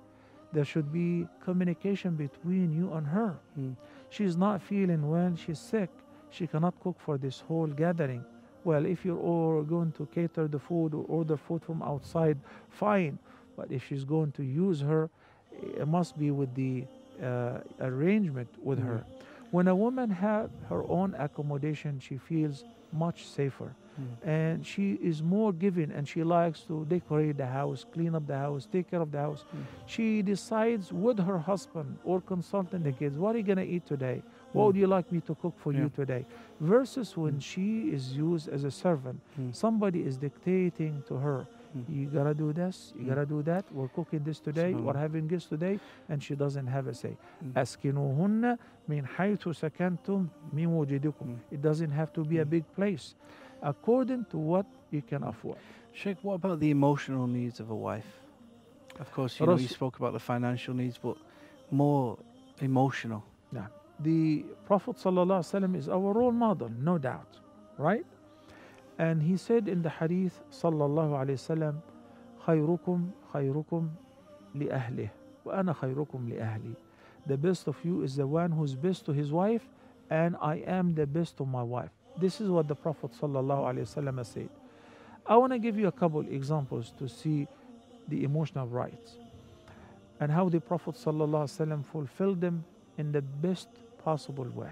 There 0.54 0.64
should 0.66 0.92
be 0.92 1.28
communication 1.42 2.16
between 2.16 2.72
you 2.72 2.94
and 2.94 3.06
her. 3.08 3.38
Mm. 3.60 3.76
She's 4.10 4.38
not 4.38 4.62
feeling 4.62 5.10
well, 5.10 5.36
she's 5.36 5.60
sick. 5.60 5.90
She 6.30 6.48
cannot 6.48 6.80
cook 6.80 7.00
for 7.00 7.18
this 7.18 7.42
whole 7.42 7.68
gathering. 7.68 8.24
Well, 8.66 8.86
if 8.86 9.06
you're 9.06 9.20
all 9.20 9.64
going 9.64 9.92
to 9.94 10.08
cater 10.08 10.48
the 10.48 10.60
food 10.60 10.94
or 10.94 11.06
order 11.08 11.38
food 11.38 11.64
from 11.64 11.82
outside, 11.84 12.38
fine. 12.70 13.20
But 13.56 13.72
if 13.72 13.86
she's 13.88 14.04
going 14.04 14.32
to 14.34 14.44
use 14.44 14.82
her, 14.82 15.10
it 15.52 15.88
must 15.88 16.18
be 16.20 16.32
with 16.32 16.54
the 16.56 16.86
uh, 17.24 17.60
arrangement 17.80 18.50
with 18.64 18.80
Mm. 18.80 18.88
her. 18.88 19.06
When 19.52 19.68
a 19.70 19.76
woman 19.76 20.10
have 20.10 20.50
her 20.70 20.84
own 20.90 21.16
accommodation, 21.18 22.00
she 22.00 22.18
feels 22.18 22.66
much 22.92 23.20
safer 23.28 23.76
Mm. 24.00 24.28
and 24.28 24.66
she 24.66 24.94
is 25.12 25.24
more 25.24 25.54
giving 25.54 25.92
and 25.92 26.06
she 26.08 26.24
likes 26.24 26.60
to 26.70 26.84
decorate 26.86 27.38
the 27.38 27.46
house, 27.46 27.86
clean 27.94 28.14
up 28.16 28.26
the 28.28 28.38
house, 28.38 28.66
take 28.66 28.90
care 28.92 29.02
of 29.02 29.12
the 29.12 29.20
house. 29.20 29.46
Mm. 29.54 29.64
She 29.86 30.22
decides 30.22 30.92
with 30.92 31.20
her 31.20 31.40
husband 31.40 32.00
or 32.04 32.20
consulting 32.22 32.84
the 32.84 32.92
kids, 32.92 33.18
what 33.18 33.36
are 33.36 33.38
you 33.38 33.46
going 33.46 33.64
to 33.66 33.72
eat 33.76 33.86
today? 33.86 34.24
What 34.55 34.63
Mm. 34.63 34.67
would 34.67 34.77
you 34.77 34.87
like 34.87 35.13
me 35.13 35.21
to 35.21 35.35
cook 35.37 35.55
for 35.59 35.73
Yeah. 35.73 35.81
you 35.83 35.89
today? 35.91 36.27
Versus 36.61 37.17
when 37.17 37.35
Mm. 37.35 37.43
she 37.43 37.91
is 37.91 38.17
used 38.17 38.49
as 38.49 38.65
a 38.65 38.71
servant, 38.71 39.21
Mm. 39.39 39.55
somebody 39.55 40.01
is 40.03 40.17
dictating 40.17 41.03
to 41.07 41.15
her, 41.17 41.47
Mm. 41.77 41.85
you 41.89 42.07
gotta 42.11 42.35
do 42.35 42.53
this, 42.53 42.93
you 42.97 43.05
Mm. 43.05 43.09
gotta 43.09 43.27
do 43.27 43.43
that, 43.43 43.65
we're 43.73 43.89
cooking 43.89 44.25
this 44.25 44.41
today, 44.41 44.75
we're 44.75 44.93
Subhanallah. 44.93 44.97
having 44.97 45.29
this 45.29 45.47
today, 45.47 45.79
and 46.09 46.21
she 46.23 46.35
doesn't 46.35 46.67
have 46.67 46.87
a 46.89 46.95
say. 46.95 47.17
Mm. 47.45 47.53
أسكنوهن 47.57 48.57
من 48.89 49.07
حيث 49.07 49.49
سكنتم 49.49 50.27
من 50.53 50.67
وجدكم. 50.67 51.27
Mm. 51.27 51.39
It 51.55 51.63
doesn't 51.63 51.93
have 51.93 52.13
to 52.15 52.25
be 52.25 52.39
a 52.39 52.45
Mm. 52.45 52.51
big 52.51 52.65
place, 52.75 53.15
according 53.63 54.25
to 54.31 54.39
what 54.39 54.67
you 54.91 55.03
can 55.03 55.23
afford. 55.23 55.59
Sheikh, 55.93 56.19
what 56.23 56.35
about 56.35 56.59
the 56.61 56.71
emotional 56.71 57.27
needs 57.29 57.61
of 57.61 57.71
a 57.71 57.75
wife? 57.75 58.21
Of 58.99 59.13
course, 59.13 59.39
you 59.41 59.47
know, 59.47 59.53
you 59.53 59.63
Rasul- 59.63 59.75
spoke 59.77 59.97
about 59.99 60.13
the 60.13 60.19
financial 60.21 60.75
needs, 60.75 60.99
but 60.99 61.17
more 61.71 62.19
emotional. 62.61 63.23
The 64.01 64.45
Prophet 64.67 64.97
ﷺ 64.97 65.77
is 65.77 65.89
our 65.89 66.13
role 66.13 66.33
model, 66.33 66.71
no 66.79 66.97
doubt, 66.97 67.39
right? 67.77 68.07
And 68.99 69.23
he 69.23 69.37
said 69.37 69.69
in 69.69 69.83
the 69.83 69.91
hadith, 69.91 70.41
sallallahu 70.51 71.13
alayhi 71.13 71.37
wasallam, 71.37 71.81
خيركم 72.47 73.11
خيركم 73.35 73.89
لأهله 74.55 75.09
وأنا 75.45 75.73
خيركم 75.75 76.29
لأهلي. 76.29 76.75
The 77.27 77.37
best 77.37 77.69
of 77.69 77.77
you 77.85 78.03
is 78.03 78.17
the 78.17 78.27
one 78.27 78.51
who's 78.51 78.75
best 78.75 79.05
to 79.07 79.13
his 79.13 79.31
wife, 79.31 79.69
and 80.09 80.37
I 80.41 80.57
am 80.67 80.95
the 80.95 81.07
best 81.07 81.37
to 81.37 81.45
my 81.45 81.63
wife. 81.63 81.91
This 82.19 82.41
is 82.41 82.49
what 82.49 82.69
the 82.69 82.75
Prophet 82.75 83.13
sallallahu 83.13 83.75
alayhi 83.75 83.83
wasallam 83.83 84.19
has 84.19 84.29
said. 84.29 84.49
I 85.27 85.37
want 85.37 85.53
to 85.53 85.59
give 85.59 85.79
you 85.79 85.87
a 85.89 85.93
couple 85.93 86.21
examples 86.23 86.93
to 86.99 87.09
see 87.09 87.47
the 88.09 88.25
emotional 88.25 88.67
rights 88.67 89.17
and 90.19 90.33
how 90.33 90.49
the 90.49 90.61
Prophet 90.61 90.95
sallallahu 90.95 91.45
alaihi 91.45 91.67
wasallam 91.67 91.85
fulfilled 91.85 92.41
them 92.41 92.65
in 92.99 93.13
the 93.13 93.23
best 93.23 93.69
possible 94.06 94.48
way. 94.54 94.72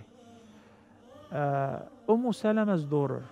Uh, 1.34 1.80
Umm 2.08 2.32
Salama's 2.32 2.86
daughter. 2.86 3.24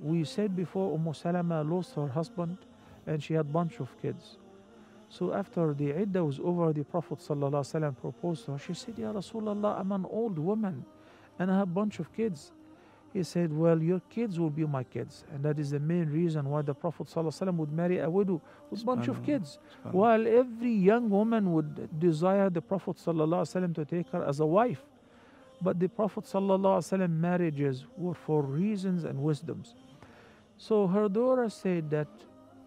We 0.00 0.24
said 0.24 0.56
before 0.56 0.92
Umm 0.94 1.14
Salama 1.14 1.62
lost 1.62 1.94
her 1.94 2.08
husband 2.08 2.58
and 3.06 3.22
she 3.22 3.34
had 3.34 3.52
bunch 3.52 3.78
of 3.80 3.88
kids. 4.02 4.36
So 5.08 5.32
after 5.32 5.74
the 5.74 5.92
iddah 5.92 6.24
was 6.24 6.38
over, 6.38 6.72
the 6.72 6.84
Prophet 6.84 7.18
wasallam 7.18 7.96
proposed 7.96 8.44
to 8.46 8.52
her. 8.52 8.58
She 8.58 8.74
said, 8.74 8.98
Ya 8.98 9.12
Rasulullah, 9.12 9.80
I'm 9.80 9.92
an 9.92 10.06
old 10.10 10.38
woman 10.38 10.84
and 11.38 11.50
I 11.50 11.58
have 11.58 11.72
bunch 11.72 11.98
of 12.00 12.12
kids. 12.14 12.52
He 13.13 13.23
said, 13.23 13.53
Well, 13.53 13.81
your 13.81 14.01
kids 14.09 14.39
will 14.39 14.49
be 14.49 14.65
my 14.65 14.83
kids. 14.83 15.23
And 15.33 15.41
that 15.45 15.57
is 15.57 15.71
the 15.71 15.79
main 15.79 16.09
reason 16.09 16.49
why 16.49 16.63
the 16.63 16.73
Prophet 16.73 17.07
ﷺ 17.07 17.55
would 17.55 17.71
marry 17.71 17.99
a 17.99 18.09
widow 18.09 18.41
with 18.69 18.81
a 18.81 18.85
bunch 18.85 19.07
of 19.07 19.21
Subhanallah. 19.21 19.25
kids. 19.25 19.59
Subhanallah. 19.85 19.93
While 19.93 20.27
every 20.27 20.73
young 20.73 21.09
woman 21.09 21.53
would 21.53 21.97
desire 21.99 22.49
the 22.49 22.61
Prophet 22.61 22.97
ﷺ 22.97 23.73
to 23.75 23.85
take 23.85 24.09
her 24.09 24.23
as 24.25 24.41
a 24.41 24.45
wife. 24.45 24.83
But 25.61 25.79
the 25.79 25.87
Prophet 25.87 26.25
ﷺ 26.25 27.09
marriages 27.09 27.85
were 27.95 28.13
for 28.13 28.41
reasons 28.41 29.05
and 29.05 29.23
wisdoms. 29.23 29.75
So 30.57 30.85
her 30.87 31.07
daughter 31.07 31.49
said 31.49 31.89
that 31.91 32.07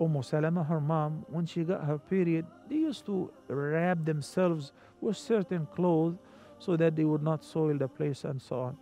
Umm 0.00 0.22
Salama, 0.22 0.62
her 0.64 0.80
mom, 0.80 1.26
when 1.28 1.44
she 1.44 1.64
got 1.64 1.84
her 1.84 1.98
period, 1.98 2.46
they 2.70 2.76
used 2.76 3.04
to 3.06 3.30
wrap 3.48 4.04
themselves 4.04 4.72
with 5.00 5.16
certain 5.16 5.66
clothes 5.74 6.16
so 6.58 6.76
that 6.76 6.96
they 6.96 7.04
would 7.04 7.22
not 7.22 7.44
soil 7.44 7.76
the 7.76 7.88
place 7.88 8.24
and 8.24 8.40
so 8.40 8.60
on. 8.60 8.76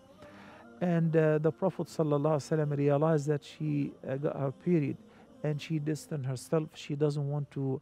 And 0.81 1.17
uh, 1.17 1.39
the 1.39 1.51
Prophet 1.51 1.87
ﷺ 1.87 2.77
realized 2.77 3.27
that 3.29 3.45
she 3.45 3.93
uh, 4.09 4.17
got 4.17 4.39
her 4.39 4.53
period 4.53 4.97
and 5.43 5.61
she 5.61 5.79
distanced 5.79 6.27
herself. 6.27 6.69
She 6.75 6.95
doesn't 6.95 7.27
want 7.27 7.51
to 7.53 7.81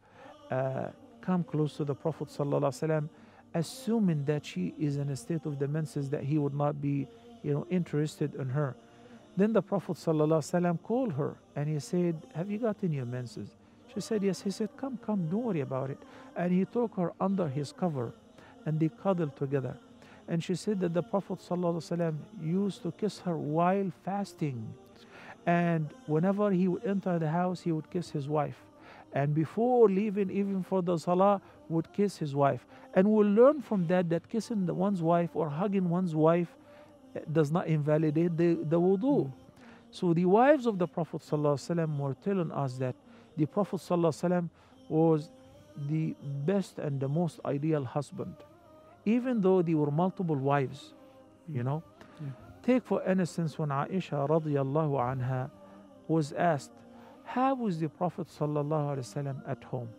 uh, 0.50 0.88
come 1.20 1.42
close 1.44 1.77
to 1.79 1.85
the 1.85 1.94
Prophet 1.94 2.29
ﷺ, 2.29 3.09
assuming 3.55 4.24
that 4.27 4.44
she 4.44 4.74
is 4.79 4.98
in 4.98 5.09
a 5.11 5.16
state 5.16 5.44
of 5.46 5.59
demences 5.59 6.11
that 6.11 6.22
he 6.22 6.38
would 6.38 6.55
not 6.55 6.81
be, 6.81 7.09
you 7.42 7.53
know, 7.53 7.66
interested 7.70 8.35
in 8.37 8.48
her. 8.50 8.77
Then 9.37 9.53
the 9.53 9.62
Prophet 9.62 9.96
ﷺ 9.96 10.83
called 10.83 11.12
her 11.14 11.37
and 11.57 11.68
he 11.68 11.81
said, 11.81 12.16
Have 12.35 12.50
you 12.50 12.59
gotten 12.59 12.92
your 12.92 13.07
menses? 13.07 13.57
She 13.92 14.00
said, 14.00 14.22
Yes. 14.22 14.42
He 14.42 14.50
said, 14.50 14.68
Come, 14.77 14.98
come, 15.05 15.27
don't 15.29 15.42
worry 15.42 15.61
about 15.61 15.90
it. 15.90 15.98
And 16.37 16.53
he 16.53 16.64
took 16.64 16.94
her 16.96 17.12
under 17.20 17.48
his 17.48 17.72
cover 17.72 18.12
and 18.66 18.79
they 18.79 18.90
cuddled 19.03 19.37
together. 19.37 19.77
And 20.29 20.42
she 20.42 20.55
said 20.55 20.81
that 20.81 20.94
the 20.94 21.03
Prophet 21.03 21.38
ﷺ 21.38 22.14
used 22.42 22.83
to 22.83 22.92
kiss 22.92 23.18
her 23.20 23.37
while 23.37 23.90
fasting. 24.05 24.74
And 25.46 25.92
whenever 26.07 26.50
he 26.50 26.68
would 26.68 26.85
enter 26.85 27.18
the 27.18 27.29
house, 27.29 27.61
he 27.61 27.72
would 27.72 27.90
kiss 27.90 28.11
his 28.11 28.29
wife. 28.29 28.57
And 29.12 29.35
before 29.35 29.88
leaving, 29.88 30.31
even 30.31 30.62
for 30.62 30.83
the 30.83 30.98
salah, 30.98 31.40
would 31.68 31.92
kiss 31.92 32.16
his 32.16 32.35
wife. 32.35 32.66
And 32.94 33.11
we'll 33.11 33.29
learn 33.29 33.61
from 33.61 33.87
that 33.88 34.09
that 34.11 34.29
kissing 34.29 34.66
the 34.66 34.74
one's 34.74 35.03
wife 35.03 35.31
or 35.35 35.48
hugging 35.48 35.88
one's 35.88 36.14
wife 36.14 36.48
eh, 37.14 37.20
does 37.31 37.53
not 37.53 37.66
invalidate 37.66 38.37
the, 38.37 38.55
the 38.55 38.81
wudu. 38.81 39.31
So 39.90 40.12
the 40.12 40.24
wives 40.24 40.66
of 40.66 40.79
the 40.79 40.88
Prophet 40.88 41.20
ﷺ 41.20 41.98
were 41.98 42.16
telling 42.24 42.50
us 42.50 42.79
that 42.79 42.96
the 43.37 43.46
Prophet 43.46 43.77
ﷺ 43.77 44.48
was 44.88 45.31
the 45.88 46.14
best 46.44 46.79
and 46.79 47.00
the 47.00 47.09
most 47.09 47.40
ideal 47.44 47.85
husband, 47.85 48.35
even 49.05 49.41
though 49.41 49.62
they 49.62 49.73
were 49.73 49.91
multiple 49.91 50.35
wives, 50.35 50.93
you 51.47 51.63
know. 51.63 51.83
Yeah. 52.21 52.31
Take 52.63 52.83
for 52.83 53.01
instance 53.03 53.57
when 53.57 53.69
Aisha 53.69 54.27
radiallahu 54.27 54.99
anha 54.99 55.49
was 56.07 56.33
asked, 56.33 56.71
how 57.23 57.55
was 57.55 57.79
the 57.79 57.89
Prophet 57.89 58.27
sallallahu 58.27 58.97
alaihi 58.97 58.99
wasallam 58.99 59.41
at 59.47 59.63
home? 59.63 59.89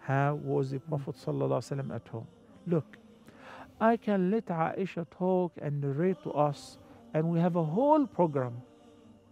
How 0.00 0.34
was 0.34 0.70
the 0.70 0.78
Prophet 0.80 1.16
sallallahu 1.16 1.60
alaihi 1.60 1.78
wasallam 1.78 1.94
at 1.94 2.08
home? 2.08 2.26
Look, 2.66 2.96
I 3.80 3.96
can 3.96 4.30
let 4.30 4.46
Aisha 4.46 5.06
talk 5.10 5.52
and 5.60 5.80
narrate 5.80 6.22
to 6.24 6.32
us, 6.32 6.78
and 7.14 7.30
we 7.30 7.38
have 7.40 7.56
a 7.56 7.64
whole 7.64 8.06
program, 8.06 8.62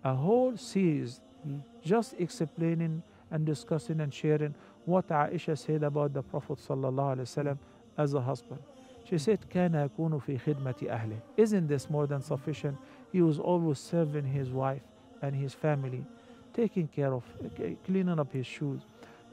a 0.04 0.14
whole 0.14 0.56
series, 0.56 1.20
Mm. 1.46 1.62
just 1.82 2.14
explaining 2.18 3.00
and 3.30 3.46
discussing 3.46 4.00
and 4.00 4.12
sharing 4.12 4.54
what 4.87 5.06
Aisha 5.08 5.56
said 5.56 5.84
about 5.84 6.12
the 6.12 6.22
Prophet 6.22 6.58
sallallahu 6.58 7.16
alaihi 7.16 7.28
wasallam 7.28 7.58
as 7.96 8.14
a 8.14 8.20
husband. 8.20 8.61
She 9.08 9.17
said, 9.17 9.39
كان 9.49 9.73
يكون 9.73 10.19
في 10.21 10.39
خدمة 10.39 10.88
أهله. 10.89 11.19
Isn't 11.38 11.67
this 11.67 11.89
more 11.89 12.08
than 12.08 12.21
sufficient? 12.21 12.78
He 13.12 13.21
was 13.21 13.38
always 13.38 13.80
serving 13.80 14.26
his 14.26 14.49
wife 14.49 14.82
and 15.21 15.36
his 15.36 15.54
family, 15.54 16.06
taking 16.54 16.88
care 16.88 17.13
of, 17.13 17.23
uh, 17.43 17.63
cleaning 17.86 18.19
up 18.19 18.32
his 18.32 18.47
shoes, 18.47 18.82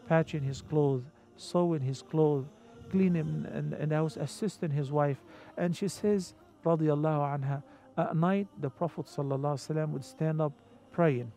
patching 0.09 0.43
his 0.43 0.61
clothes, 0.61 1.05
sewing 1.37 1.81
his 1.81 2.03
clothes, 2.03 2.47
cleaning 2.91 3.47
and, 3.53 3.73
and 3.73 3.93
I 3.93 4.01
was 4.01 4.17
assisting 4.17 4.71
his 4.71 4.91
wife. 4.91 5.19
And 5.57 5.77
she 5.77 5.89
says, 5.89 6.35
radiallahu 6.65 7.41
anha, 7.41 7.63
at 7.97 8.17
night 8.17 8.49
the 8.61 8.71
Prophet 8.71 9.07
sallallahu 9.07 9.55
alaihi 9.55 9.75
wasallam 9.77 9.89
would 9.91 10.05
stand 10.05 10.41
up 10.41 10.53
praying, 10.93 11.33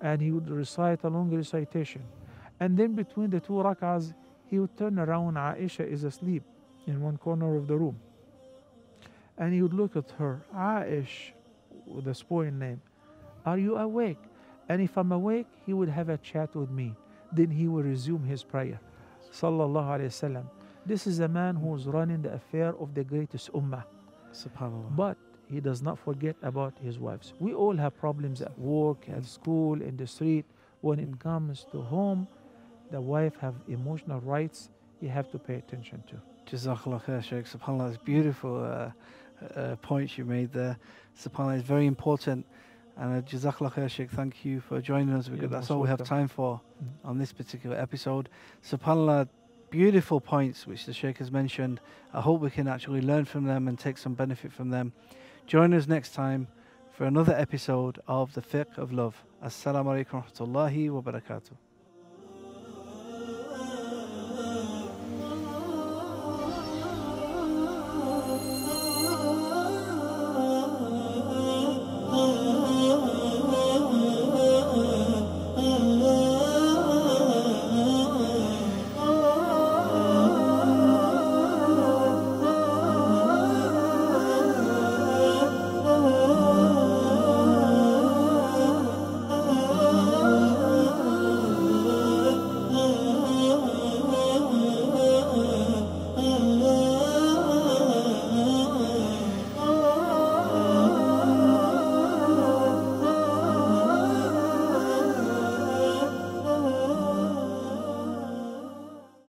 and 0.00 0.22
he 0.22 0.30
would 0.30 0.48
recite 0.48 1.02
a 1.04 1.08
long 1.08 1.30
recitation, 1.30 2.02
and 2.60 2.76
then 2.78 2.94
between 2.94 3.30
the 3.30 3.40
two 3.40 3.54
rak'ahs, 3.54 4.14
he 4.46 4.58
would 4.58 4.76
turn 4.76 4.98
around. 4.98 5.34
Aisha 5.34 5.86
is 5.86 6.04
asleep 6.04 6.44
in 6.89 7.01
one 7.01 7.17
corner 7.17 7.55
of 7.55 7.67
the 7.67 7.77
room, 7.77 7.99
and 9.37 9.53
he 9.53 9.61
would 9.61 9.73
look 9.73 9.95
at 9.95 10.11
her, 10.17 10.41
Aish, 10.53 11.31
with 11.85 12.07
a 12.07 12.13
spoiled 12.13 12.53
name, 12.53 12.81
are 13.45 13.57
you 13.57 13.77
awake? 13.77 14.19
And 14.67 14.81
if 14.81 14.97
I'm 14.97 15.11
awake, 15.11 15.47
he 15.65 15.73
would 15.73 15.89
have 15.89 16.09
a 16.09 16.17
chat 16.17 16.55
with 16.55 16.69
me. 16.69 16.95
Then 17.31 17.49
he 17.49 17.67
would 17.67 17.85
resume 17.85 18.23
his 18.23 18.43
prayer. 18.43 18.79
Sallallahu 19.31 19.99
Alaihi 19.99 20.07
Wasallam. 20.07 20.45
This 20.85 21.07
is 21.07 21.19
a 21.19 21.27
man 21.27 21.55
who 21.55 21.75
is 21.75 21.85
running 21.87 22.21
the 22.21 22.33
affair 22.33 22.75
of 22.79 22.93
the 22.93 23.03
greatest 23.03 23.51
ummah. 23.53 23.83
Subhanallah. 24.33 24.95
But 24.95 25.17
he 25.49 25.59
does 25.59 25.81
not 25.81 25.97
forget 25.97 26.35
about 26.43 26.77
his 26.77 26.99
wives. 26.99 27.33
We 27.39 27.53
all 27.53 27.75
have 27.77 27.97
problems 27.97 28.41
at 28.41 28.57
work, 28.59 29.07
at 29.09 29.25
school, 29.25 29.81
in 29.81 29.97
the 29.97 30.05
street. 30.05 30.45
When 30.81 30.99
it 30.99 31.19
comes 31.19 31.65
to 31.71 31.81
home, 31.81 32.27
the 32.91 33.01
wife 33.01 33.35
have 33.41 33.55
emotional 33.67 34.19
rights 34.21 34.69
you 35.01 35.09
have 35.09 35.31
to 35.31 35.39
pay 35.39 35.55
attention 35.55 36.03
to. 36.07 36.15
Jazakallah 36.49 37.03
khair, 37.03 37.23
Sheikh. 37.23 37.45
SubhanAllah, 37.45 37.89
it's 37.89 38.03
beautiful 38.03 38.63
uh, 38.63 38.91
uh, 39.55 39.75
points 39.77 40.17
you 40.17 40.25
made 40.25 40.51
there. 40.51 40.77
SubhanAllah, 41.21 41.59
it's 41.59 41.67
very 41.67 41.85
important. 41.85 42.45
And 42.97 43.17
uh, 43.17 43.21
Jazakallah 43.21 43.73
khair, 43.73 43.89
Sheikh. 43.89 44.09
Thank 44.09 44.43
you 44.43 44.59
for 44.59 44.81
joining 44.81 45.13
us. 45.13 45.27
Because 45.27 45.41
You're 45.41 45.49
that's 45.49 45.69
all 45.69 45.79
we 45.79 45.87
have 45.89 46.03
time 46.03 46.27
for 46.27 46.59
on 47.03 47.19
this 47.19 47.31
particular 47.31 47.77
episode. 47.77 48.29
SubhanAllah, 48.67 49.29
beautiful 49.69 50.19
points 50.19 50.65
which 50.65 50.85
the 50.85 50.93
Sheikh 50.93 51.19
has 51.19 51.31
mentioned. 51.31 51.79
I 52.13 52.21
hope 52.21 52.41
we 52.41 52.49
can 52.49 52.67
actually 52.67 53.01
learn 53.01 53.25
from 53.25 53.45
them 53.45 53.67
and 53.67 53.77
take 53.77 53.99
some 53.99 54.15
benefit 54.15 54.51
from 54.51 54.69
them. 54.71 54.93
Join 55.45 55.73
us 55.73 55.87
next 55.87 56.13
time 56.13 56.47
for 56.91 57.05
another 57.05 57.33
episode 57.33 57.99
of 58.07 58.33
The 58.33 58.41
Fiqh 58.41 58.77
of 58.77 58.91
Love. 58.91 59.23
Assalamu 59.43 60.03
alaikum 60.03 60.13
wa 60.13 60.23
rahmatullahi 60.23 60.89
wa 60.89 61.01
barakatuh. 61.01 61.68